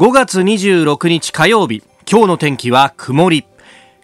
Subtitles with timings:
[0.00, 1.82] 5月26日火曜日。
[2.10, 3.44] 今日の天気は曇り。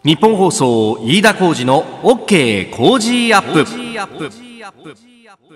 [0.05, 3.65] 日本放送飯田浩二の OK 工事アップ。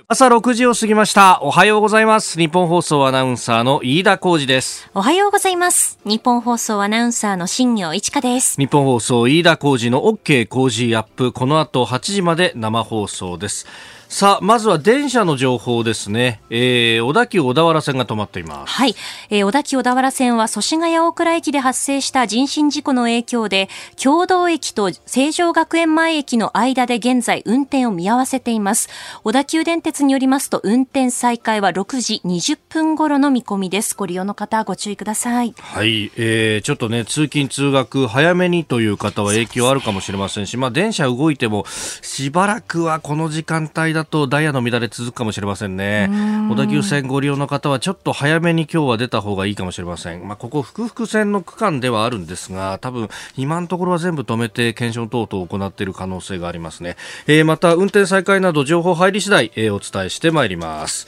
[0.08, 1.42] 朝6時を過ぎました。
[1.42, 2.38] おはようございます。
[2.38, 4.88] 日本放送アナウンサーの飯田浩二です。
[4.94, 5.98] おはようございます。
[6.06, 8.56] 日本放送アナウンサーの新業一華です。
[8.58, 11.32] 日本放送飯田浩二の OK 工事アップ。
[11.32, 13.66] この後8時まで生放送です
[14.12, 16.40] さあ、まずは電車の情報ですね。
[16.50, 18.72] えー、小田急小田原線が止まっています。
[18.72, 18.96] はい。
[19.30, 23.68] えー、小田急小田原線は祖師ヶ谷大倉駅で発生した人身事故の影響で、
[24.02, 28.88] 共同駅と成城学園前駅の間で現在運転を見合わせています。
[29.22, 33.94] 小田急電鉄によりますと、運転再開は6時20分頃の見込みです。
[33.94, 35.54] ご利用の方、ご注意ください。
[35.56, 36.10] はい。
[36.16, 41.64] えー、ちょっとね、通勤通学早めにという方は影響あるかもしれませんし、まあ、電車動いても、
[42.02, 46.08] しばらくはこの時間帯だだとダイヤの乱れ続くかもしれませんね。
[46.50, 61.06] 小田急線ご利用の方はちょっと早めに今日は出た方がいいかもしれません、まあ、ここ福福線の区間ではあるんですが多分今のところは全部止めて検証等々を行っている可能性がありますね、えー、また運転再開など情報入り次第、えー、お伝えしてまいります。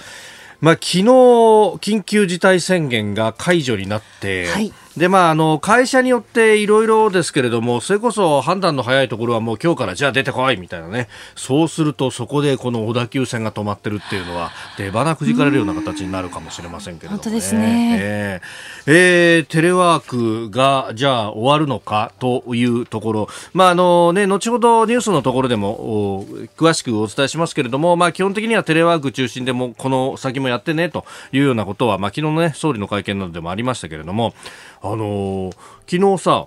[0.60, 11.08] まあ、昨日緊急事態宣言が解除になって、はいで、まあ、あの、会社によっていろいろですけれども、それこそ判断の早いところはもう今日からじゃあ出てこいみたいなね。
[11.34, 17.96] そうするとそこでこの小田急線が止まってるっていうのは、出花くじかれるような形になるかもしれませんけれども、ね、本当ですね。
[17.98, 23.28] えー、えー、テレワークがじゃあ終わるのかというところ。
[23.54, 26.26] まあ、あのね、後ほどニュースのところでも
[26.58, 34.34] 詳しくお伝えしますけれども、まあ、基本的にはテレワーク中心でもこの先もやってねというようなことは、まあ、昨日のね、総理の会見などでもありましたけれども、
[34.82, 36.46] あのー、昨日さ、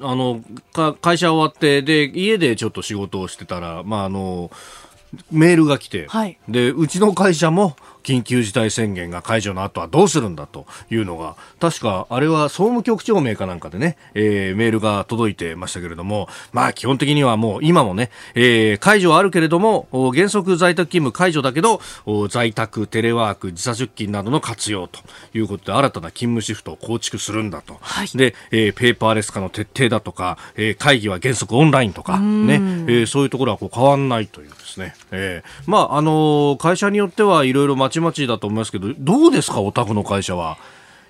[0.00, 0.42] あの、
[1.00, 4.50] 会社終わって、で、家でちょっと仕事をしてたら、まあ、あの、
[5.30, 7.76] メールが来て、はい、で、うちの会社も、
[8.08, 21.82] 緊急事態宣言が解除の後はどうするんだというのが、確かあれは総務局長名かなんかでね、えー、メールが届いてましたけれども、まあ基本的にはもう今もね、えー、解除はあるけれども、原則在宅勤務解除だけど、
[22.30, 25.00] 在宅、テレワーク、時差出勤などの活用と
[25.34, 27.76] いうことで新たな勤務シフトを構築するんだと。
[27.80, 34.94] はい、で、えー、ペーパーレス化の徹底だとか、えー、会議は原則オンラインとか、ね、えー、そういうところはこう変わんないというですね。
[35.10, 40.58] えー、まあ、あのー、会社によってはいろいろまちまちだと思いますけど、どうですか、お宅の会社は。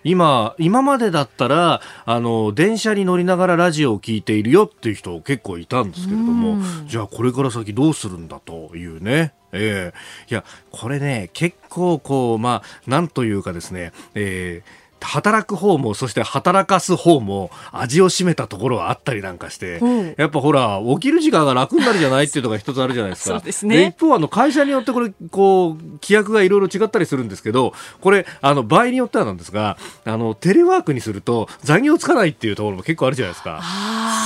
[0.05, 9.33] 今、今までだったら、あの、電車に乗りながらラジオを聞いているよっていう人結構いたんですけれども、じゃあこれから先どうするんだというね。
[9.53, 23.39] ええー、いや、これね、結構こう、まあ、なんというかですね、えー、働く方もそして働かす方も味を占めたところはあったりなんかして、うん、やっぱほら起きる時間が楽になるじゃないっていうのが一つあるじゃないですか。
[23.39, 23.95] そうですね。
[23.97, 33.63] 一方あの会社によってこれこう規約がいろいろ違ったりするんですけど、これあの場合によってはなんですが、あのテレワークにすると残業つかないっていうところも結構あるじゃないですか。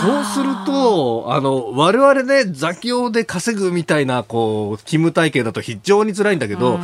[0.03, 6.78] そうするとあの我々ね残業で稼ぐみたいなこう勤務体系だと非常に辛いんだけど、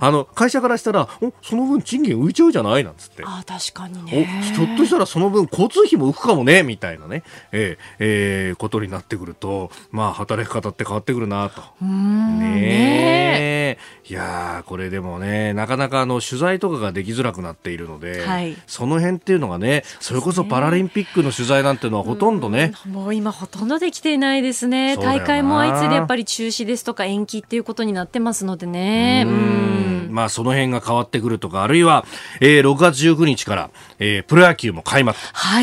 [0.00, 2.84] あの会社からしたらおその分賃金浮いちゃうじゃない？
[2.84, 3.21] なんつって。
[3.24, 4.52] あ確かにね。
[4.54, 7.22] ひょっとしたらその分交通費も浮くかもねみたいなね、
[7.52, 11.62] えーえー、ことになってくるとまあ働き方って変わってくるなと。
[11.84, 13.78] ね
[14.08, 22.72] いやこれでもねなかなかあの取材とかができづらくなっているので、はい、その辺っていうのがねそれこそパラリンピックの取材なんていうのはほとんどね。
[22.86, 24.96] もう今ほとんどできていないですね。
[24.96, 29.24] 大会も相次いでやっぱり中止ですとか延期っていうことになってますのでね。
[29.26, 30.08] うん。
[30.12, 32.04] まあその辺が変わってくるとかあるいは、
[32.40, 35.18] えー、6月19日から、えー、プロ野球も開幕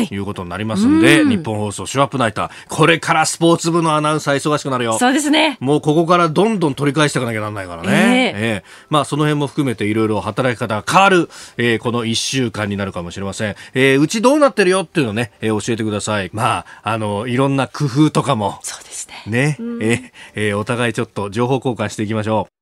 [0.08, 4.98] ということになりますんで、はい、日本放送シュワップナイターこれからスポーツ部のアナウンサー忙しくなるよ。
[4.98, 5.56] そうですね。
[5.60, 16.30] もうここからどんどん取り返していかなきゃならないからね、えー、えー、まあその辺も含めていろいろ働き方が変わる、えー、この1週間になるかもしれません、えー、うちどうなってるよっていうのをね、えー、教えてください。
[16.32, 18.58] まああのいろんな工夫とかも。
[18.62, 19.24] そうですね。
[19.26, 20.50] ね、ええ。
[20.50, 22.59] ー、お互いちょっと情報交換していきましょう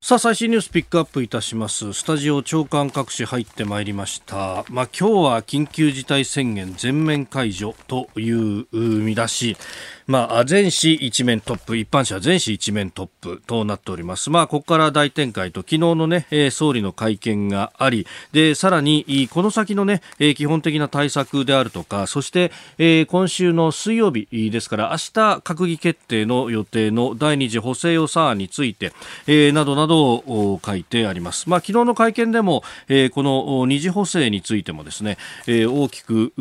[0.00, 1.92] さあ最新ニュースピックアップいたします。
[1.92, 4.64] スタジオ長官各紙入ってまいりました。
[4.70, 9.56] まあ今日は緊急事態宣言全面解除という見出し。
[10.08, 14.30] まあ、全紙一面トップ、一般紙は全紙一面トップとなっております。
[14.30, 22.50] まあ、ここから大展開と、昨日のね、総理の会見があり、で、さらに、この先のね、基本的な対策であるとか、そして、
[23.04, 24.98] 今週の水曜日ですから、明日
[25.44, 28.94] 閣議決定の予定の第二次補正予算案について、
[29.52, 31.50] などなどを書いてあります。
[31.50, 32.62] まあ、昨日の会見でも、
[33.12, 36.32] この二次補正についてもですね、大きく、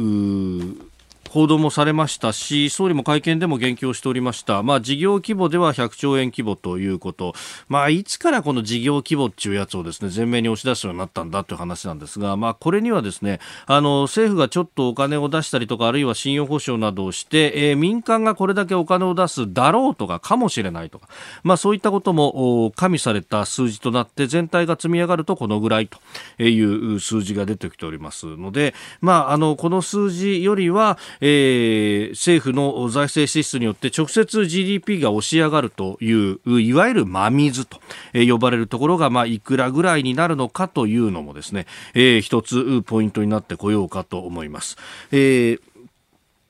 [1.38, 7.36] 報道もされましたし総理も会見でも言及をしておりました、まあ、事業規模では100兆円規模ということ、
[7.69, 21.07] まあ、いつからこの事業規模っていうやつをですね前面に押し出すようになったんだという話なんですが、まあ、これにはですねあの政府がちょっとお金を出したりとかあるいは信用保証などをして、えー、民間がこれだけお金を出すだろうとかかもしれないとか、
[21.44, 26.00] まあ、そういったことも加味された数字となって全体が積み上がるとこのぐらいと
[26.42, 37.80] いう数字が出てきておりますので、まあ、あのこの数字よりは、えー、え政府の財政支出によって直接 GDP が押し上がるといういわゆる真水と
[38.14, 44.78] 呼ばれるところが、まあ、いくらぐらいになるのかというのもですね、えー、一つポイントになってこようかと思います。
[45.12, 45.62] えー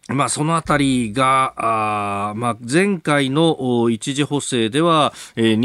[0.10, 5.60] まあ、そのあたりが、あまあ、前回の一時補正では、えー、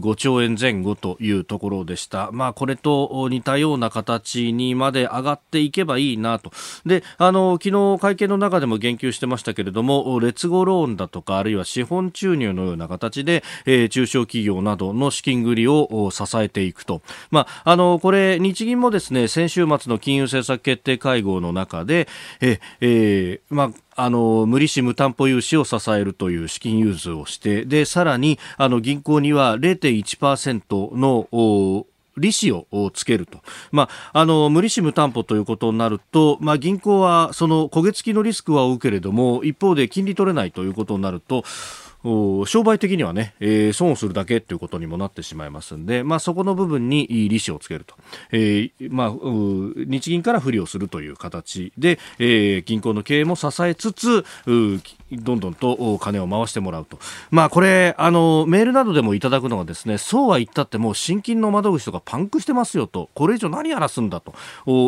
[0.00, 2.30] 25兆円前後というところでした。
[2.32, 6.50] まあ、これと似たような形にまで上がっていけばいいなと。
[6.86, 17.00] で、あの、昨日会見の中でも言及してましたけれども、劣後ローンだとか、あるいは資本注入のような形で、えー、中小企業などの資金繰りを支えていくと。
[17.30, 22.08] まあ、あの、これ、日銀もですね、先週末の金融政策決定会合の中で、
[22.40, 31.86] え、えー、まあ、あの無利子無担保融資を支えるという資金融通をしてでさらにあの銀行には0.1%の
[32.18, 41.44] 利子をつけると、まあ、あの無利子無担保ということになると、まあ、銀行はその焦げ付きのリスクは負うけれども一方で金利取れないということになると
[42.02, 47.94] 商売的にはね、えー、損をするだけということにもなってしまいますんで、まあ、そこの部分に利子をつけると、
[48.30, 49.12] えーまあ、
[49.86, 54.24] 日銀から不利をするという形で、えー、銀行の経営も支えつつ
[55.10, 56.98] どんどんと金を回してもらうと、
[57.30, 63.08] まあ、これあのメールなどでもいただくのがですねそうは言ったってもう新金の窓口とかパンクしてますよと。
[63.14, 64.34] これ以上何やらすんだと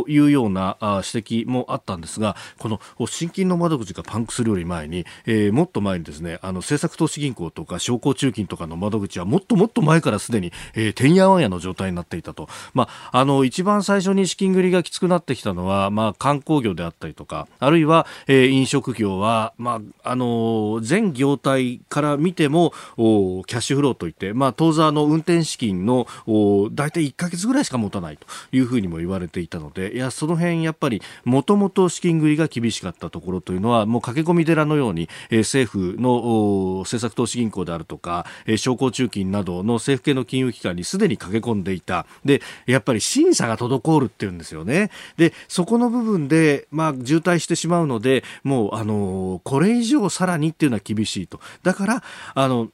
[0.08, 42.06] いうような指摘もあったんですがこの新金の窓口がパンクするより前に、えー、もっと前にですねあの政策投資銀行とか商工中金とかの窓口はもっともっと前からすでに、えー、てんやわんやの状態になっていたと、まあ、あの一番最初に資金繰りがきつくなってきたのは、まあ、観光業であったりとかあるいは、えー、飲食業は、まあ、あの全業態から見てもおキャッシュフローといって、まあ、当座の運転資金のお大体1か月ぐらいしか持たないというふうにも言われていたのでいやその辺やっぱりもともと資金繰りが厳しかったところというのはもう駆け込み寺のように、えー、政府の政策投資銀行であるとか、えー、商工中金などの政府系の金融機関にすでに駆け込んでいた。
[42.24, 44.90] で、やっぱり審査が滞るっていうんですよね。
[45.16, 51.40] で、そこの部分で、まあ、渋滞してしまうので、もう、あのこれ以上さらにっていうのは厳しいと。
[51.62, 52.02] だから、
[52.34, 52.68] あの、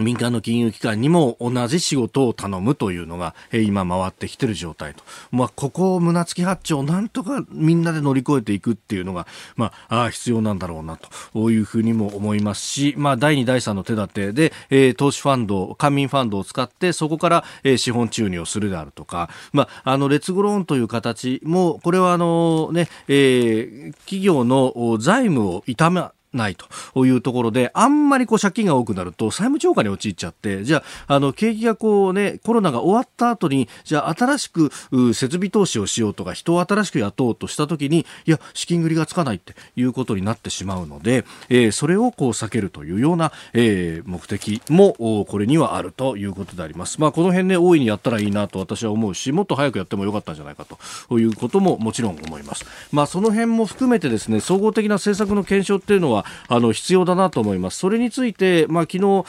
[0.00, 5.04] 民間の金融機関にも同じ仕事を頼むというのが、え今回ってきてる状態と。
[5.30, 10.98] まあ、ここを胸突き八丁なんとかみんなで乗り越えていくっていうのが、まあ、あ必要なんだろうな
[11.34, 26.56] というふうにも思いますし、まあ、第2、第3の手立てで、えー、投資ファンド、官民ファンドを使ってそこから、えー、資本注入をするであるとか、まあ、あの、劣後ローンという形も、これはあのね、えー、企業の財務を痛め、ない
[26.94, 34.70] というところで、あんまりこう借金が多くなると債務超過に陥っちゃって、じゃあ、あの、景気がこうね、コロナが終わった後に、じゃあ新しく
[35.14, 44.94] 設備投資をしようとか、人を新しく雇おうとした時に、いや、資金繰りがつかないっていうことになってしまうので、えー、それをこう避けるというような、えー、目的も、
[45.28, 47.00] これにはあるということであります。
[47.00, 50.64] まあ、この辺ね、大いにやったらいいなと私は思うし、もっと早くやってもよかったんじゃないか
[51.08, 52.64] ということももちろん思います。
[52.92, 57.78] まあ、その辺も含めてですね、総合的な政策の検証っていうのは、あの必要だなと思います。
[57.78, 59.24] それについて、まあ、昨日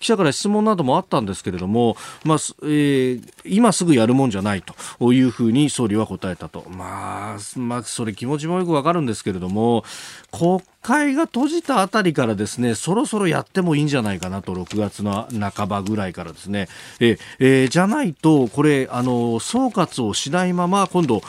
[0.00, 4.62] 記者から質問などもあったんですけれども、まあえー、今すぐやるもんじゃない
[4.98, 9.84] というふうに総理は答えたと、まあ、まあ、それ気持ちもよくわかるんですけれども
[10.32, 14.56] 国会が閉じたあたりからですねそろそろやってもいいんじゃないかなと。
[14.56, 16.68] 6月の半ばぐらいからですね。
[17.00, 21.22] え、えー、じゃないとこれあの総括をしないまま今度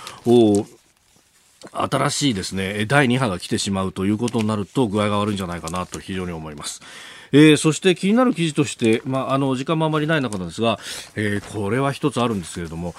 [1.71, 6.81] 新しいですね、第2波が来てしまうということになると具合が悪いんじゃないかなと非常に思います。
[7.31, 10.79] えー、そして気になる記事として、まあ、あの時間もあまりない中なんですが、
[11.15, 12.93] えー、これは一つあるんですけれども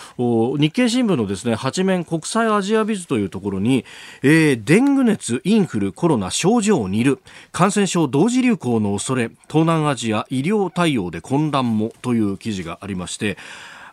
[0.58, 3.84] 日経新聞のですね八面国際アジアビズというところに、
[4.22, 7.20] えー、デング熱、インフル、コロナ症状を似る
[7.52, 13.38] 感染症同時流行の恐れ東南アジア医療対応で混乱もという記事がありまして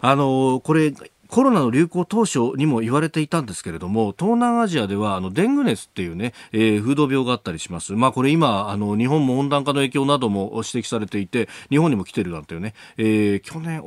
[0.01, 0.93] あのこれ
[1.27, 13.81] コロナの流行当初にも言われていたんですけれども東南アジアではあのデング熱っていうね、えー、風土病があったりします、まあ、これ今あの日本も温暖化の影響なども指摘されていて日本にも来てるなんていうね、えー、去年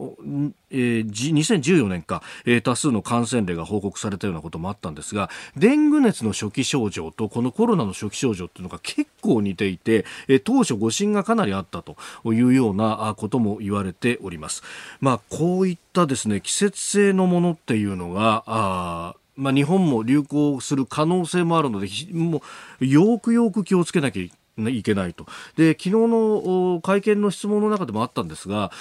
[0.70, 11.96] えー、2014年か、えー、多数の感染例が報告されたようなこともあったんですがデング熱の初期症状とこのコロナの初期症状っていうのが結構似ていて、えー、当初誤診がかなりあったと
[12.32, 14.62] いうようなことも言われております。
[15.00, 22.42] まあ、こういったですね季節性のものっていうのがあまあ、日本も流行する可能性もあるのでも
[22.80, 28.72] うよくよく気をつけなきゃいけないとで昨日の会見の質問の中でもあったんですが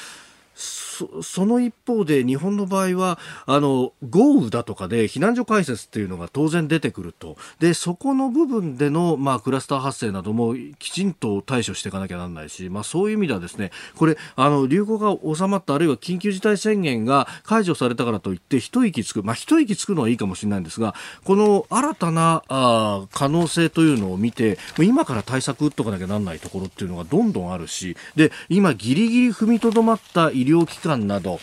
[1.22, 7.38] その一方で日本の場合はあの豪雨だとかで避難所開設っていうのが当然出てくると。
[7.60, 31.40] でそこの部分での、まあ、クラスター発生などもきちんと対処していかなきゃならないし、まあ、そういう意味ではですねこれあの流行が収まったあるいは緊急事態宣言が解除されたからといって一息つく、まあ、一息つくのはいいかもしれないんですがこの新たなあ可能性というのを見て今から対策打っとかなきゃならないところっていうのがどんどんあるしで今ギリギリ踏みとどまった医療機関館など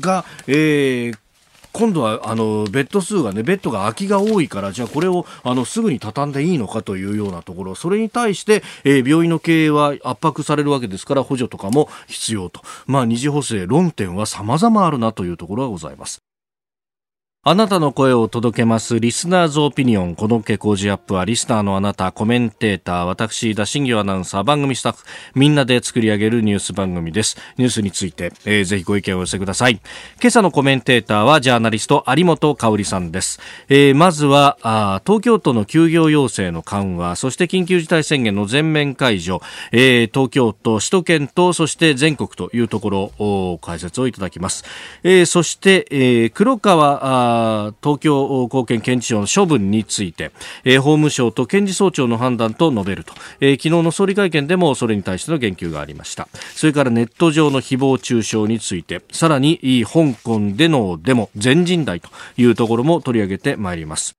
[0.00, 1.18] が、えー
[1.72, 12.62] 今度はあのベッド数がねベッドが空きが多いからじゃあこれをあのすぐに畳んでいいのかというようなところそれに対して、えー、病院の経営は圧迫されるわけですから補助とかも必要と。
[12.86, 16.27] まあ二次補正論点は様々あるなというところがございます。
[17.50, 19.00] あなたの声を届けます。
[19.00, 20.16] リスナーズオピニオン。
[20.16, 25.02] このけ工事アップは、リスナーのあなた、コメンテーター、私、田新業アナウンサー、番組スタッフ、
[25.34, 27.38] みんなで作り上げるニュース番組です。
[27.56, 29.80] ニュースについて、えー、ぜひご意見を寄せください。
[30.20, 33.40] 今朝のコメンテーターは、ジャーナリスト、有本香里さんです。
[33.70, 39.40] えー、まずはあ、東京都の休業要請の緩和、そして緊急事態宣言の全面解除、
[39.72, 44.66] えー、東京都、首都圏と、そして全国というところを解説をいただきます。
[45.02, 47.37] えー、そして、えー、黒川、
[47.82, 50.30] 東京高検検事長の処分について、
[50.64, 56.28] えー、法務省と検事総長の判断と述べると、えー、昨日の総理会見でもそれに対しての言及がありました。
[56.54, 64.17] それからネット上の誹謗中傷についてさらに香港でのデモ全人代というところも取り上げてまいります。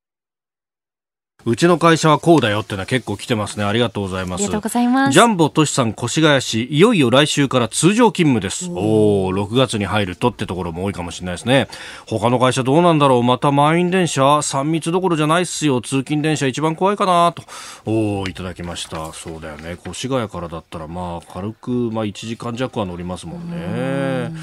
[1.45, 3.63] うちの会社はこうだよってのは結構来てますね。
[3.63, 4.41] ありがとうございます。
[4.41, 5.13] ありがとうございます。
[5.13, 8.69] ジャンボトシさん越谷市、いよいよ来週から通常勤務です。
[8.69, 11.69] おお6月に入るとってところも多いかもしれないですね。
[12.07, 15.79] 他の会社どうなんだろうまた満員電車 ?3 密どころじゃないっすよ。
[15.79, 17.43] 通勤電車一番怖いかなと。
[17.85, 19.13] おおいただきました。
[19.13, 19.77] そうだよね。
[19.87, 24.37] 越谷からだったらまあ軽く、まあ1時間弱は乗りますもんね。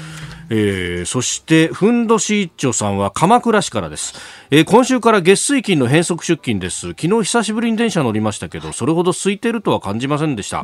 [0.49, 4.15] えー、そして、ふんどし一丁さんは鎌倉市からです。
[4.49, 6.86] えー、今週から月水金の変則出勤です。
[6.89, 10.61] 昨日久しぶりに電車乗りましたけどそれほど空いているとは感じませんでした。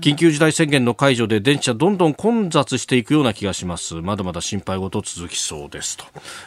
[0.00, 3.94] 緊急事態宣言の解除で電車どんどん混雑していくような気がします。
[3.96, 5.96] まだまだ心配事続きそうです。
[5.96, 6.04] と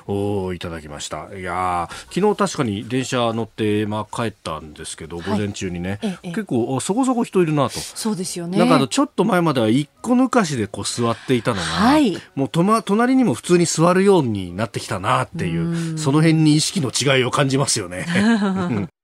[0.08, 1.30] おいただきました。
[1.36, 7.80] いや昨日確かに電車乗って、まあ、帰ったんですけど、午前中にね、結構そこそこ人いるなと。
[7.80, 8.58] そうですよね。
[8.58, 18.06] なんかちょっと前までは一個抜かしでこう座っていたのが、はい、もうと、ま、隣にも普通に座るようになってきたなっていうその辺に意識の違いを感じますよね。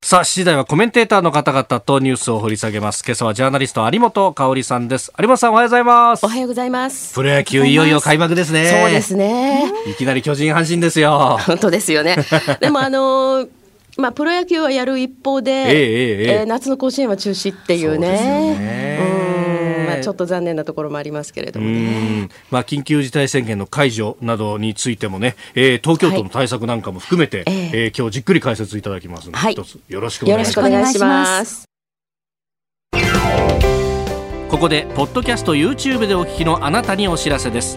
[0.00, 3.02] さあ、次第はコメンテーターの方々とニュースを掘り下げます。
[3.04, 5.12] 今朝はジャーナリスト有本香里さんです。
[5.18, 6.24] 有本さんおはようございます。
[6.24, 7.14] おはようございます。
[7.14, 8.70] プロ野球いよいよ開幕ですね。
[8.84, 9.70] そうですね。
[9.86, 11.38] いきなり巨人阪神ですよ。
[11.40, 12.16] 本当ですよね。
[12.60, 13.48] でもあのー
[13.98, 18.54] まあ、プロ野球はやる一方で、えー、えー、えー、夏の甲子園は中止っていうね。
[18.56, 19.17] うね
[19.98, 22.28] まあ、ちょっと残念なところもありますけれどもね。
[22.50, 27.50] まあ、緊急事態宣言の解除などについてもね、えー、東京都の対策なんかも含めて、はい、え。
[27.50, 31.68] ー、えー、今日じっくり解説いただきますので、はい、一つよろしくお願いします。
[34.48, 37.76] ここでポッドキャスト YouTube でお聞きのあなたにお知らせです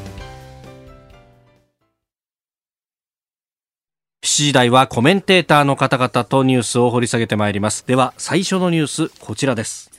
[4.31, 7.85] 7時台はコメンテーターの方々とニュースを掘り下げてまいります。
[7.85, 9.91] では最初のニュースこちらです。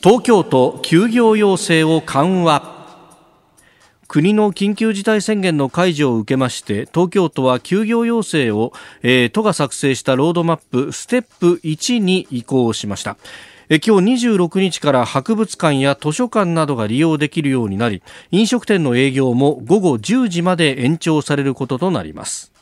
[0.00, 2.86] 東京都休業要請を緩和。
[4.06, 13.16] 国の緊急事態宣言の解除を受けまして東京都は休業要請を、えー、都が作成したロードマップステップ1に移行しました。
[13.68, 22.53] え今日26日から博物館や図書館などが利用できるようになり飲食店の営業も午後10時まで延長されることとなります。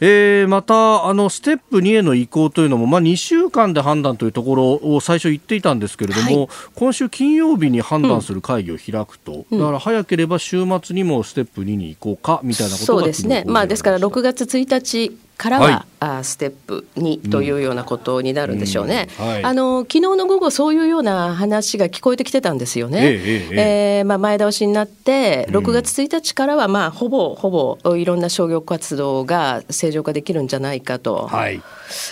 [0.00, 19.08] えー、またあのステップ2への移行というのも、まあ、2週間で判断というところを最初言っていたんですけれども、はい、今週金曜日に判断する会議を開くと、うん、だから早ければ週末にもステップ2に移行かみたいなことそうですね、まあ、ですから6月1日からは、はい、あステップ2というようなことになるんでしょうね。
[19.18, 23.00] うんうんはい、あの昨日の午後そういうような話が聞こえてきてたんですよね。
[23.02, 31.26] えー、えー、まあ、前倒しになって6月1日からはまあほぼほぼいろんな商業活動が正常化できるんじゃないかと。
[31.26, 31.60] はい、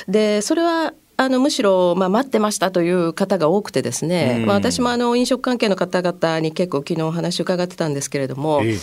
[0.09, 8.77] でそれはあのむしろ、まあ、待ってましたという方が多くてですね、まあ、私もあの飲食関係の方々に結構昨日お話伺ってたんですけれども、え。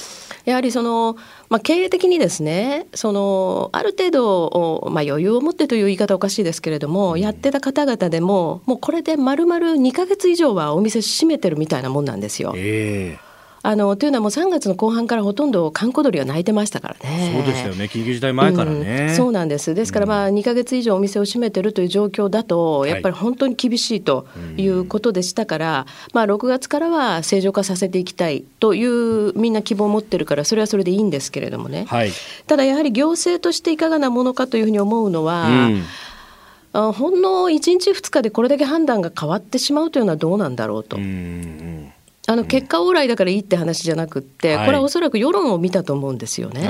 [0.46, 1.18] やはりその、
[1.52, 12.54] まあ、経営的にですねそのある程度、まあ、余裕を持ってという言い方おかしいですけれども、やってた方々でももうこれで丸々2か月以上はお店閉めてるみたいなもんなんですよ。
[12.56, 13.31] えー
[13.64, 17.32] あのというのはもう3月の後半からほとんど閑古鳥は鳴いてましたからね。
[17.36, 17.86] そうですよね。
[17.86, 19.76] 緊急事態前からね、うん、そうなんです。
[19.76, 24.26] ですからまあ2か月以上お店を閉めてるという状況だとやっぱり本当に厳しいと
[24.58, 32.12] いうことでしたから、はい、まあ、6月からは正常化させていきたいというみんな希望を持ってるからそれはそれでいいんですけれどもね、はい、
[32.48, 35.84] ただやはり行政としていかがなものかというふうに思うのは、うん。
[36.94, 40.96] ほんの1日2日でこれだけ判断が変わってしまうというのはどうなんだろうと。
[40.96, 41.92] うん
[42.28, 46.68] あの結果往来だからいいって話じゃなくって、これはおそらく世論を見たと思うんですよね。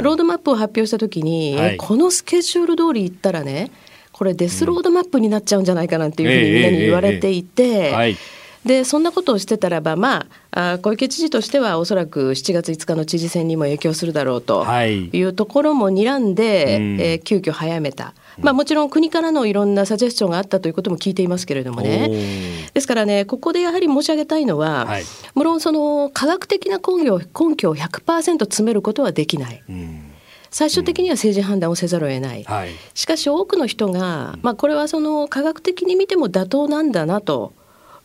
[0.00, 3.70] ロードマップを発表した時に、はい、このスケジュール通り行ったらね
[4.12, 8.16] これデスロードマップになっちゃうんじゃないかなっていうふうにみんなに言われていて。
[8.64, 15.22] でそんなことをしてたらば、まあ、あ小池知事としてはおそらく7月5日の知事選にも影響するだろうとい。
[15.22, 18.14] うところも睨んで、はい、えー、急遽早めた。
[18.38, 22.68] まあ、もちろん国からのいろんなサジェスチョンがあったということも聞いていますけれどもね。
[22.72, 29.62] ですからね、ここでやはり申し上げたいのは、はい、無論その科学的な根拠根拠を100%詰めることはできない。
[29.68, 30.10] うん。
[30.50, 37.52] 最終的には政治判断をせざるを得ない、うんはい、しかし多くの人が、まあ、これはその科学的に見ても妥当なんだなと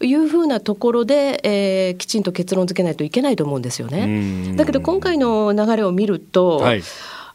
[0.06, 4.56] いうふうなところで、えー、きちんと結論付けないといけないと思うんですよね。
[4.56, 6.84] だけど今回の流れを見ると、はい、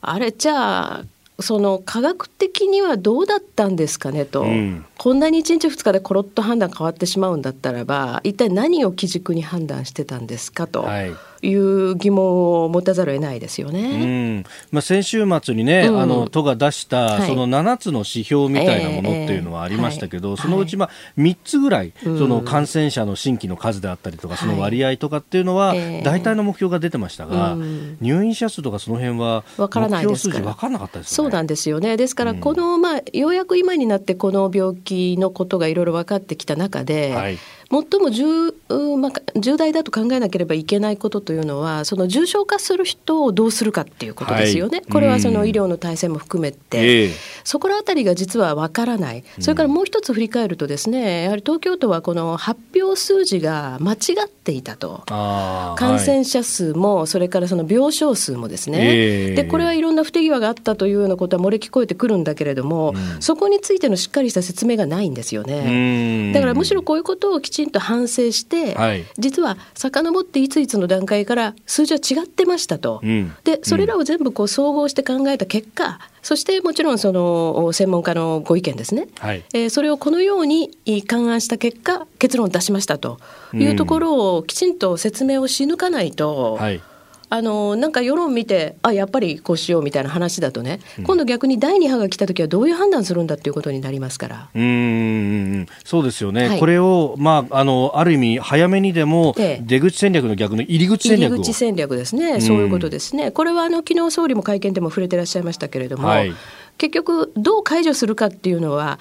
[0.00, 1.04] あれじゃあ
[1.40, 10.82] その科学的にはどうだったんですかねと、うん、こんなに1日2日でころっと判断変わってしまうんだったらば一体何を基軸に判断してたんですかと。
[10.82, 11.12] はい
[11.42, 13.80] いう疑問を持たざるを得ないですよね。
[13.82, 14.44] うん。
[14.72, 25.74] まあ、先週末にね、うん、あの都が出したその7つの指標みたいなものっていうのはありましたけど、そのうちまあ3つぐらい、その感染者の新規の数であったりとか、その割合とかっていうのは、
[26.04, 27.56] 大体の目標が出てましたが、
[28.00, 30.44] 入院者数とかその辺は分からないですから。
[30.44, 31.96] 分からなかったです、ね、そうなんですよね。
[31.96, 37.38] ですからこの、まあようやく今になってこの病気のことがいろいろ分かってきた中で、はい
[37.70, 38.52] 最も重,、
[38.96, 44.78] まあ、重大だと考えなければいけないことというのはその重症化する人をどうするかっていうことですよね。
[44.78, 47.12] はい、これはその医療の体制も含めて、えー、
[47.44, 49.22] そこら辺りが実はわからない。
[49.38, 55.04] それからもう一つ振り返るとですねやはり東京都はこの発表数字が間違っていたと。
[55.06, 66.32] 感染者数も、それからその病床数もですね、えー、でこれはいろんな不手際があったというようなことは漏れ聞こえてくるんだけれども、うん、そこについてのしっかりした説明がないんですよね。
[66.34, 80.70] だからむしろこういうことをきちちんと反省して、はい、実は遡っていついつの段階から数字は違ってましたと、うん、でそれらを全部こう総合して考えた結果、そしてもちろんその専門家のご意見ですね、はい、えー、それをこのように
[81.06, 83.18] 勘案した結果結論を出しましたと
[83.54, 86.82] いうところをきちんと説明をし抜かないと、はい
[87.32, 94.48] あのなんか世論見てあやっぱりこうしようみたいな話だとね、うん、今度逆に第2波が来た時はどういう判断するんだっていうことになりますから。
[94.52, 102.40] うんそうですよね、はい、これを、まあ、あのある意味早めにでも出口戦略の逆の入り口戦略入り口戦略ですね。
[102.40, 103.30] そういうことですね。
[103.30, 106.32] これはあの昨日総理も会見でも触れてらっしゃいましたけれども、はい、
[106.78, 108.98] 結局どう解除するかっていうのは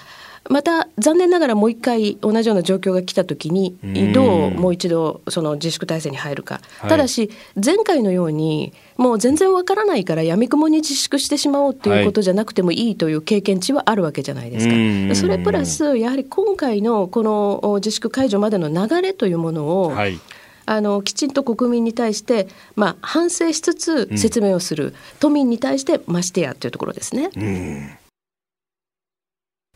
[0.49, 3.77] また残念ながらもう一回同じような状況が来た時に
[4.13, 7.29] どうもう一度その自粛体制に入るか、はい、ただし
[7.63, 15.15] 前回のようにもう全然わからないからやみくもに自粛してしまおうっていうことじゃなくてもいいという経験値はあるわけじゃないですか。
[15.15, 20.19] それプラスやはり今回のこの自粛解除までの流れというものを、はい。
[20.65, 27.31] あのきちんと国民に対して、まあ、反省しつつ説明をする、うん、都民に対してましてやというところですね。
[27.35, 27.89] うん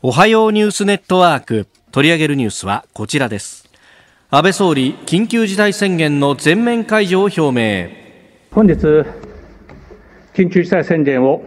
[0.05, 1.65] おはようニュースネットワーク。
[1.93, 3.69] 取り上げるニュースはこちらです。
[4.29, 7.87] 安倍総理緊急事態宣言の全面解除を表明。
[8.51, 8.73] 本日
[10.33, 11.41] 緊急事態宣言を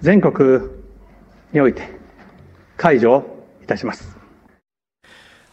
[0.00, 0.70] 全国
[1.52, 1.90] において
[2.78, 3.22] 解除
[3.62, 4.17] いたします。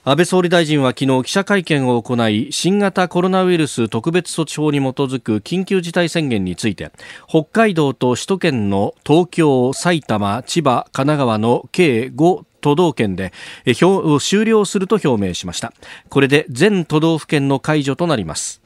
[0.08, 6.92] 安倍総理大臣は昨日記者会見を行い新型コロナウイルス特別措置法に基づく緊急事態宣言について
[7.28, 13.34] 北海道と首都圏の東京、埼玉、千葉、神奈川の計5都道県で
[13.74, 15.74] 終了すると表明しました。
[16.10, 18.65] これで全都道府県の解除となります。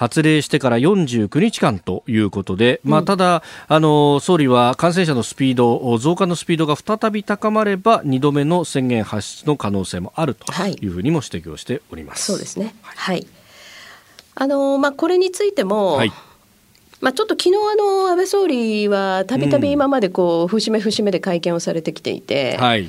[0.00, 10.86] 発令してから49日間ということで、まあ、ただ、あの総理は感染者のスピード増加のスピードが再び高まれば2度目の宣言発出の可能性もあるとい。
[10.86, 12.24] うふうにも指摘をしております。
[12.32, 13.26] そうですね、はい。
[14.36, 16.12] あのまあ、これについても、はい。
[17.02, 22.88] まあ、ちょっと昨日あの安倍総理はたびたび今までこう節目節目で会見をされてきていて、はい、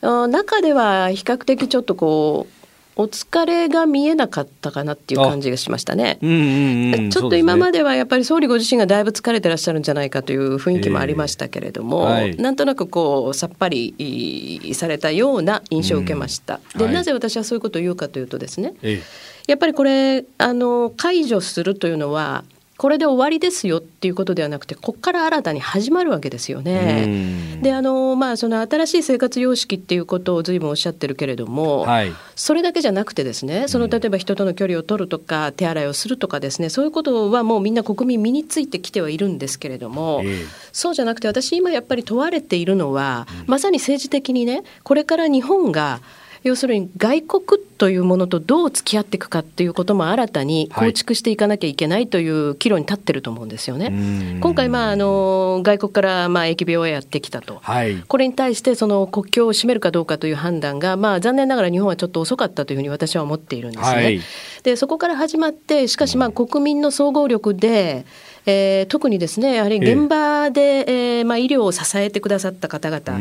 [0.00, 2.65] 中では比較的ちょっとこう
[2.98, 6.18] お疲れが見えなかったかなっていう感じがしましたね。
[6.22, 16.60] うんうんうん、ちょっと今まではやっぱり総理ご自身がだいぶ疲れてらっしゃるんじゃないかという雰囲気もありましたけれども、えーはい、なんとなくこうさっぱりされたような印象を受けました。
[16.74, 19.02] うん、で、はい、なぜ私はそういうことを言うかというとですね、えー、
[19.46, 22.44] やっぱりこれあの解除するというのは
[22.78, 27.58] これで終わりですよっていうことではなくてここから新たに始まるわけですよね。
[27.62, 46.00] であのまあその新しい生活様式っていうことを随分おっしゃってるけれども、はい、それだけじゃなくてですねその例えば人との距離を取るとか手洗いをするとかですねそういうことはもうみんな国民身についてきてはいるんですけれども、えー、そうじゃなくて私今やっぱり問われているのは、うん、まさに政治的にねこれから日本が
[46.46, 54.38] 要するに外国というものとどう付き合っていくかっていうことも新たに構築していかなきゃいけないという岐路に立ってると思うんですよね。
[54.40, 64.02] 今回、まあ、あの外国からまあ疫病をやってきたと、はい、これに対してその国境を閉めるかどうかという判断が、まあ、残念ながら日本はちょっと遅かったというふうに私は思っているんですね。
[64.04, 64.20] はい、
[64.62, 68.06] でそこから始まってしかしまあ国民の総合力で、
[68.46, 73.18] えー、特にですねやはり現場で、えー、まあ、医療を支えてくださった方々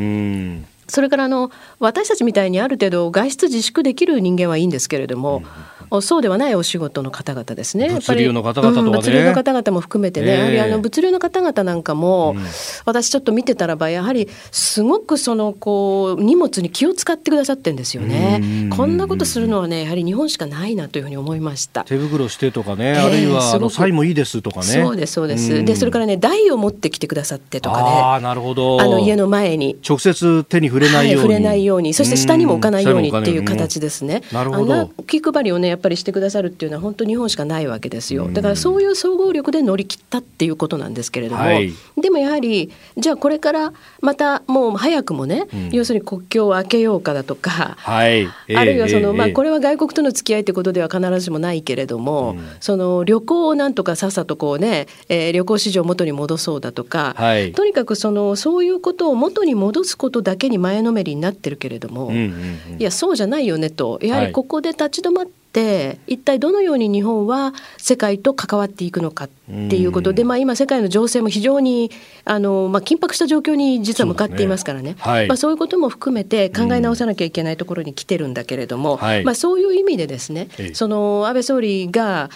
[0.88, 5.44] それからあの私たちみたいにある程度外出自粛できる人間はいいんですけれども、
[5.92, 7.90] うん、そうではないお仕事の方々ですね。
[7.90, 12.46] 物流の方々ね、うん、物流の方々も含めてね、えー、やはりあの物流の方々なんかも、うん、
[12.86, 18.70] 私ちょっと見てたらばやはりすごくそのこう荷物に気を使ってくださってんですよね。
[18.76, 21.84] こんなことするのはねやはり日本しかないなというふうに思いました。
[21.84, 24.66] 手袋してとかね、あるいはあのサイもいいですとかね。
[24.66, 25.64] そうですそうです。
[25.64, 27.90] でそれからね台を持ってきてくださってとかね。
[27.90, 28.82] あなるほど。
[28.82, 31.94] あの家の前に直接手に触れないように、はい、触れないように。
[31.94, 34.22] そして下にも置かないようにっていう形ですね。
[34.32, 34.90] なるほど。
[35.08, 38.30] 気配りをねやっぱりしてくださるっていうのは本当日本しかないわけですよ。
[38.32, 64.00] だからそういう総合力で乗り切ったっていうことなんですけれども、はい、でもやはりじゃあこれからまたもう早くもね、うん、要するに国境を開けようかだとか、はい、あるいはその、まあこれは外国との付き合いってことでは必ずしもないけれども、うん、その旅行をなんとかさっさとこうね、えー、旅行市場を元に戻そうだとか、はい、とにかくそのそういうことを元に戻すことだけに前のめりになってるけれども、うんうんうん、いやそうじゃないよねと。
[64.02, 69.30] やはりここで立ち止まって、一体どのように日本は世界と関わっていくのかっ
[69.70, 71.92] ていうことで、まあ、今世界の情勢も非常に
[72.26, 74.96] あの、まあ、緊迫した状況に実は向かっていますからね。
[75.02, 82.30] そう、ねはい、まあ、そういうことも含めて考え直さなきゃいけないところに来てるんだけれども、まあ、そういう意味でですね、その安倍総理が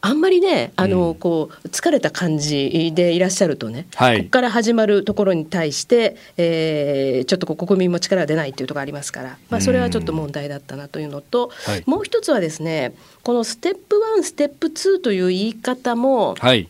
[0.00, 16.68] あんまりねあの、うん、こう疲れた感じでいらっしゃるとね、はい、ここから始まるところに対して、えー、ちょっと国民も力が出ないっていうところありますから、まあ、それはちょっと問題だったなというのと、はい、もう一つはですねこのステップ1ステップ2という言い方も、はい、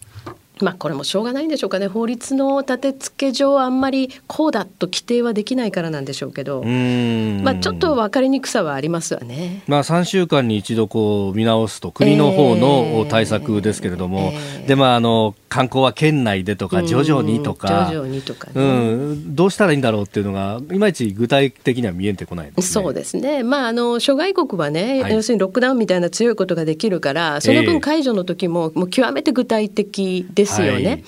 [0.61, 1.87] まあこれもしょうがないんでしょうかね。
[1.87, 6.62] 法律の立て付け上あんまりこうだと規定はできないからなんでしょうけど。
[6.62, 9.62] まあちょっと分かりにくさはありますわね。
[9.66, 14.64] まあ3週間に一度こう見直すと国の方の対策ですけれども、えーえ。
[14.64, 17.88] ー、でまああの観光は県内でとか徐々にとか。
[17.90, 23.42] 徐々にとか、ね、うん、どうしたらいいんだろうっていうのがいまいち具体的には見えてこない、ね、そうですね。
[23.42, 31.04] まああの諸外国はね、はい、要するにロックダウンみたいな強いことができるからその分解除の時も、もう極めて具体的でですよね。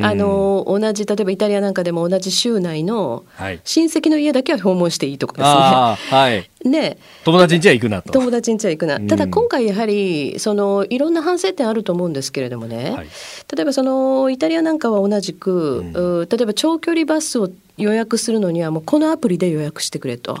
[0.00, 3.24] はい、あの同じ例えばイタリアなんかでも同じ州内の
[3.64, 6.18] 親戚の家だけは訪問していいとかですね。
[6.18, 8.12] はい、 ね友達ん家は行くなと。
[8.12, 9.00] 友達ん家は行くな。
[9.00, 12.92] ただ今回やはりそのいろんな反省点あると思うんですけれどもね。
[12.96, 13.06] はい、
[13.54, 20.36] 例えばそのイタリアなんかは同じく、うん、例えば長距離バスを予約するのにはもうこのアプリで予約してくれと。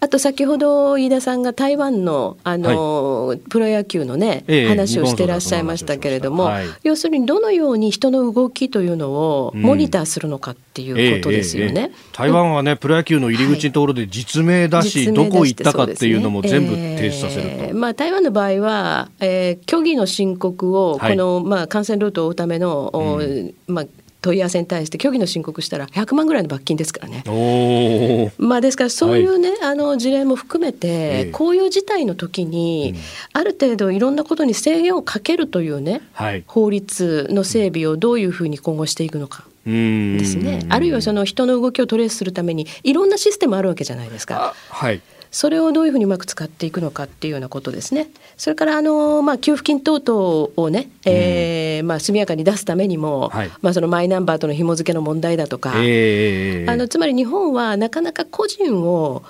[0.00, 11.92] あと先ほど飯田さんが台湾のあの、はい、プロ野球のね、ええ、話をしてらっしゃいましたけれども、はい、要するにどのように人の動きというのをモニターするのかっていうことですよね。
[11.92, 17.48] え、台湾はねプロ野球の入り口のところで実名だし、はい、どこ行ったかっていうのも全部提出させると。
[17.48, 23.86] えー、まあ台湾の場合は、えー、虚偽の申告をこの、まあ感染ルートを追うための、うん、まあ
[24.20, 28.32] 問い合わせに対して虚偽の申告したら100万ぐらいの罰金ですからね。
[28.38, 33.00] まあ、ですからそういうね、はい、あの事例も含めて、えー、こういう事態の時に、うん、
[33.32, 39.44] ある程度いろんなことに制限をかけるというね、はい、法律の整備をどういうふうに今後していくのか。
[39.46, 40.66] っですね。
[40.68, 44.54] あるいはその人の動きをトレースするためにいろんなシステムあるわけじゃないですか。
[44.68, 48.08] はいそれをどういうふうにうまく使っていくのかっていうようなことですね。
[48.36, 59.22] それからあの、まあ、給付金等々をね、えーまあ、速やかに出すためにも、はい、まあ、そのマイナンバーとの紐付けの問題だとか、えー、あのつまり日本はなかなか個人を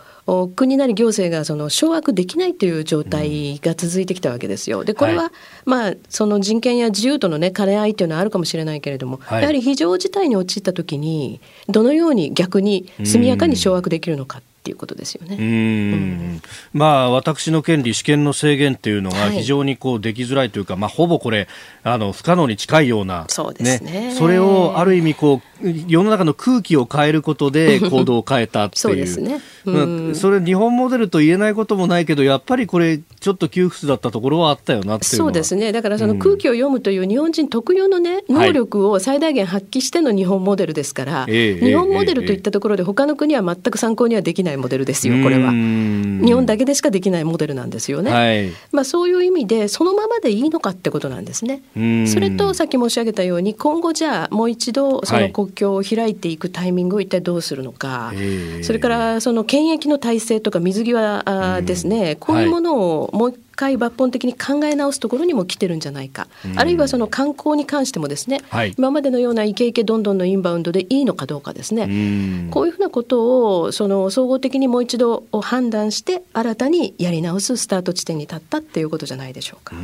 [0.54, 4.84] 国なり行政がその掌握できないという状態が続いてきたわけですよ。
[4.84, 5.32] でこれは、
[5.64, 14.40] まあその人権や自由とのね兼ね合いというのはあるかもしれないけれども、やはり非常事態に陥った時にどのように逆に速やかに掌握できるのか。
[14.60, 15.36] っていうことですよね。
[15.40, 16.42] うん、
[16.74, 21.48] まあ私の権利主権の制限っていうのが非常にこうできづらいというか、はい、まあほぼこれ
[21.82, 28.80] あの不可能に近いようなそうですね、ね、それをある意味こう世の中の空気を変えることで 行動を変えたっていう。
[28.80, 35.72] そうですね、まあ、それ日本モデルと言えないこともないけどやっぱりこれちょっと窮屈だったところはあったよなっていうそうですね。
[35.72, 45.52] だからその空気を読むという日本人特有のね、能力を最大限発揮しての日本モデルですから、はい、日本モデルといったところで他の国は全く参考にはできないモデルですよこれは。
[45.52, 51.62] 日本だけでしかできないモデルなんですよね、はい、まあ、そういう意味でそのままでいいのかってことなんですね。
[52.06, 79.76] それとさっき申し上げたように今後じゃあもう一度その国境を開いていくタイミングを一体どうするのか、はい、それからその検疫の体制とか水際ですね、こういうものをもう一回抜本的に考え直すところにも来てるんじゃないか、あるいはその観光に関してもですね、はい、今までのようなイケイケどんどんのインバウンドでいいのかどうかですね、こういうふうなことをその総合的にもう一度判断して新たにやり直すスタート地点に立ったっていうことじゃないでしょうか。
[79.76, 79.78] う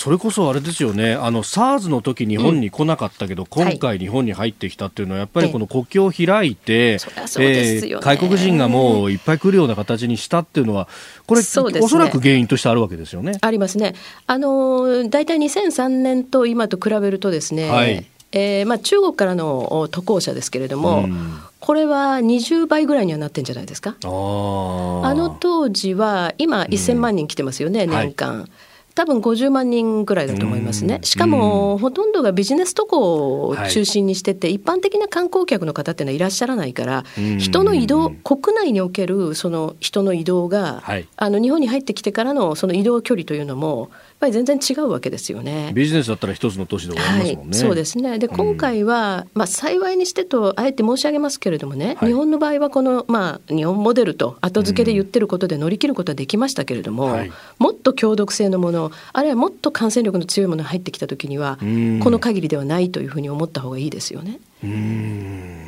[0.00, 10.88] それこそあれですよね、あの SARS の時日本に来なかったけど、うん、今回、日本に入ってきたっていうのは、やっぱりこの国境を開いて、えー、外国人がもういっぱい来るような形にしたっていうのは、
[11.26, 13.32] これ、ね、おそらく原因としてあるわけですよね。
[13.42, 13.94] ありますね。
[14.26, 18.06] あの大体2003年と今と比べるとですね、はい。
[18.32, 23.96] えーまあ、中国からの渡航者ですけれども、うん、これは20倍ぐらいにはなってんじゃないですか。
[24.02, 28.40] あの当時は今1000万人来てますよね、うん、年間。
[28.40, 28.50] はい
[28.94, 31.00] 多分50万人ぐらいだと思いますね。
[31.02, 37.04] しかも、ほとんどがビジネス渡航を中心にしてて、はい、一般的な観光客の方っていうのはいらっしゃらないから、
[37.38, 45.72] 人の移動、国内におけるその人の移動が、はい、あの日本に入ってきてからのその移動距離というのも、ぱり全然違うわけですよね。
[45.74, 47.50] ビジネスだったら一つの都市で終わりますもんね。
[47.50, 48.18] はい、そうですね。
[48.18, 64.38] で今回は、まあ幸いにしてとあえて申し上げますけれどもね、はい、日本の場合はこのまあ日本モデルと後付けで言ってることで乗り切ることはできましたけれども、はい、もっと強毒性のもの、あるいはもっと感染力の強いものが入ってきた時には、この限りではないというふうに思った方がいいですよね。
[64.62, 65.59] うん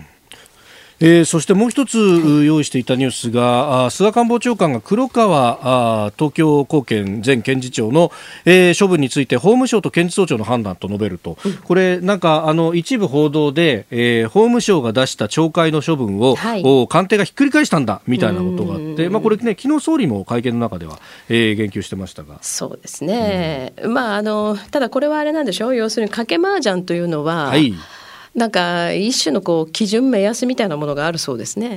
[1.05, 1.99] えー、そしてもう一つ
[2.45, 8.13] 用意していたニュースが、菅官房長官が黒川東京高検前検事長の、
[8.45, 22.39] えー、処分について法務省と検事総長の判断と述べると、うん、これなんかあの一部報道で、えー、法務省が出した懲戒の処分を、はい、官邸がひっくり返したんだみたいなことがあって、まあ、これね昨日総理も会見の中では、えー、言及してましたが。
[22.43, 25.75] そうですね、うん、まああのただこれはあれなんでしょう。
[25.75, 27.75] 要するに賭け麻雀というのは、はい
[28.35, 31.77] なんか一種のこう基準目安みたいなものがあるそうですね。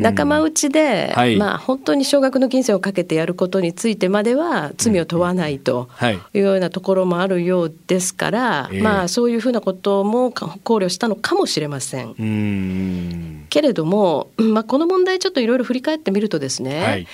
[0.00, 5.90] 仲間内で、はい、まあ本当に少額の金銭をかけてやることについてまでは罪を問わないと
[6.32, 13.46] いうようなところもあるようですから、まあそういうふうなことも考慮したのかもしれません。
[13.50, 16.82] けれども、まあこの問題ちょっといろいろ振り返ってみるとですね。
[16.82, 17.06] はい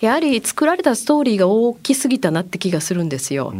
[0.00, 3.52] やはり作られたストーリーが大きすぎたなって気がするんですよ。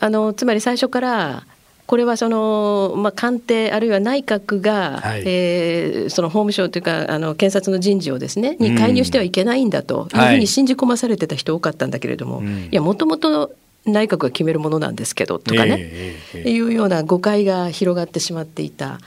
[0.00, 1.46] あのつまり最初から
[1.86, 18.98] これはその、まあ、官邸あるいは内閣が、はい、えー、その法務省というかあの検察の人事をですねに介入してはいけないんだというふうに信じ込まされてた人多かったんだけれども、はい、いやもともと内閣が決めるものなんですけどとかね、えーえー、いうような誤解が広がってしまっていた。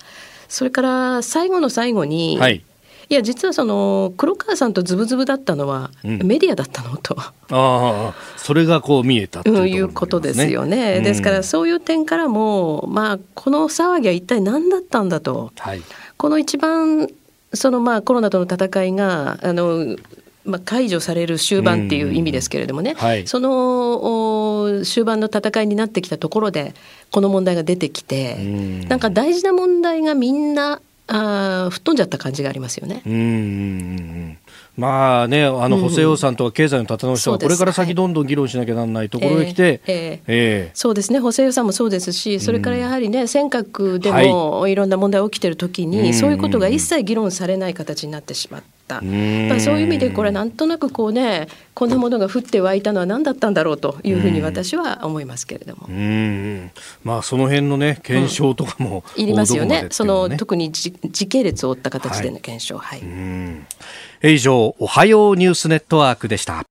[0.48, 2.64] それから最後の最後に、はい
[3.10, 15.82] いや実はその黒川さんとズブズブだったのはメディアだったのと、うん、ああそれがこう見えたという、ことですよね、うん、ですからそういう点からもまあこの騒ぎは一体何だったんだと、はい、
[16.18, 17.08] この一番
[17.54, 19.96] そのまあコロナとの戦いがあの
[20.48, 26.74] まあ、解除される終盤っていう意味ですけれどもね、はい、その終盤の戦いになってきたところで
[27.12, 28.88] この問題が出てきて、ん。
[28.88, 33.02] なんか大事な問題がみんなあ吹っ飛んじゃった感じがありますよね。
[33.06, 34.38] うん
[34.76, 41.20] まあね、あの補正予算とか経済の立て直しはこれから先どんどん議論しなきゃならないところへ来て、えーえそうですね。
[41.20, 44.76] 補正予算もそうですしそれからやはりね、尖閣でもい。
[44.76, 48.88] ろんな問題が起きてる時に、はい、そういうことが一切議論されない形になってしまった。
[48.88, 55.88] た、まあ、そういう意味でこれなんとなくこうねこんなものが降って湧いたのは何だったんだろうというふうに私は思いますけれども。
[55.88, 56.72] うん
[57.04, 60.92] まあ、その辺のね検証とかも、うん、いりますよね、ね、その特に時
[61.28, 62.78] 系列を追った形での検証。
[62.78, 66.64] はい、はい、以上おはようニュースネットワークでした。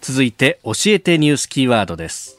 [0.00, 2.38] 続いて教えてニュースキーワードです。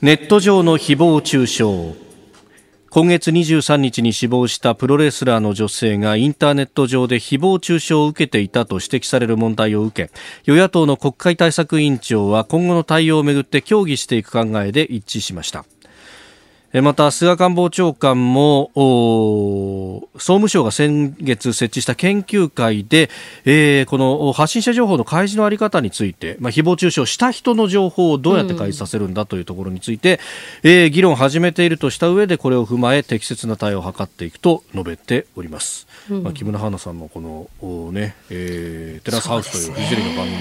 [0.00, 2.11] ネット上の誹謗中傷
[2.94, 10.12] 今月23日に死亡したプロレスラーの女性がインターネット上で誹謗中傷を受けていたと指摘される問題を受け
[10.44, 15.64] 与野党の国会対策委員長は今後の対応をめぐって協議していく考えで一致しました。
[16.80, 23.10] また菅官房長官も総務省が先月設置した研究会で、
[23.44, 30.18] えー、この発信者情報の開示のあり方について、まあ、誹謗中傷した人の情報をどうやって開示させるんだというところについて、
[30.62, 35.86] うん、えー、議論を始めているとした上でこれを踏まえ適切な対応を図っていくと述べております。
[36.10, 40.36] うん、まあ、木村花さんのこの、ねえー、テラスハウスというフジテレビの番組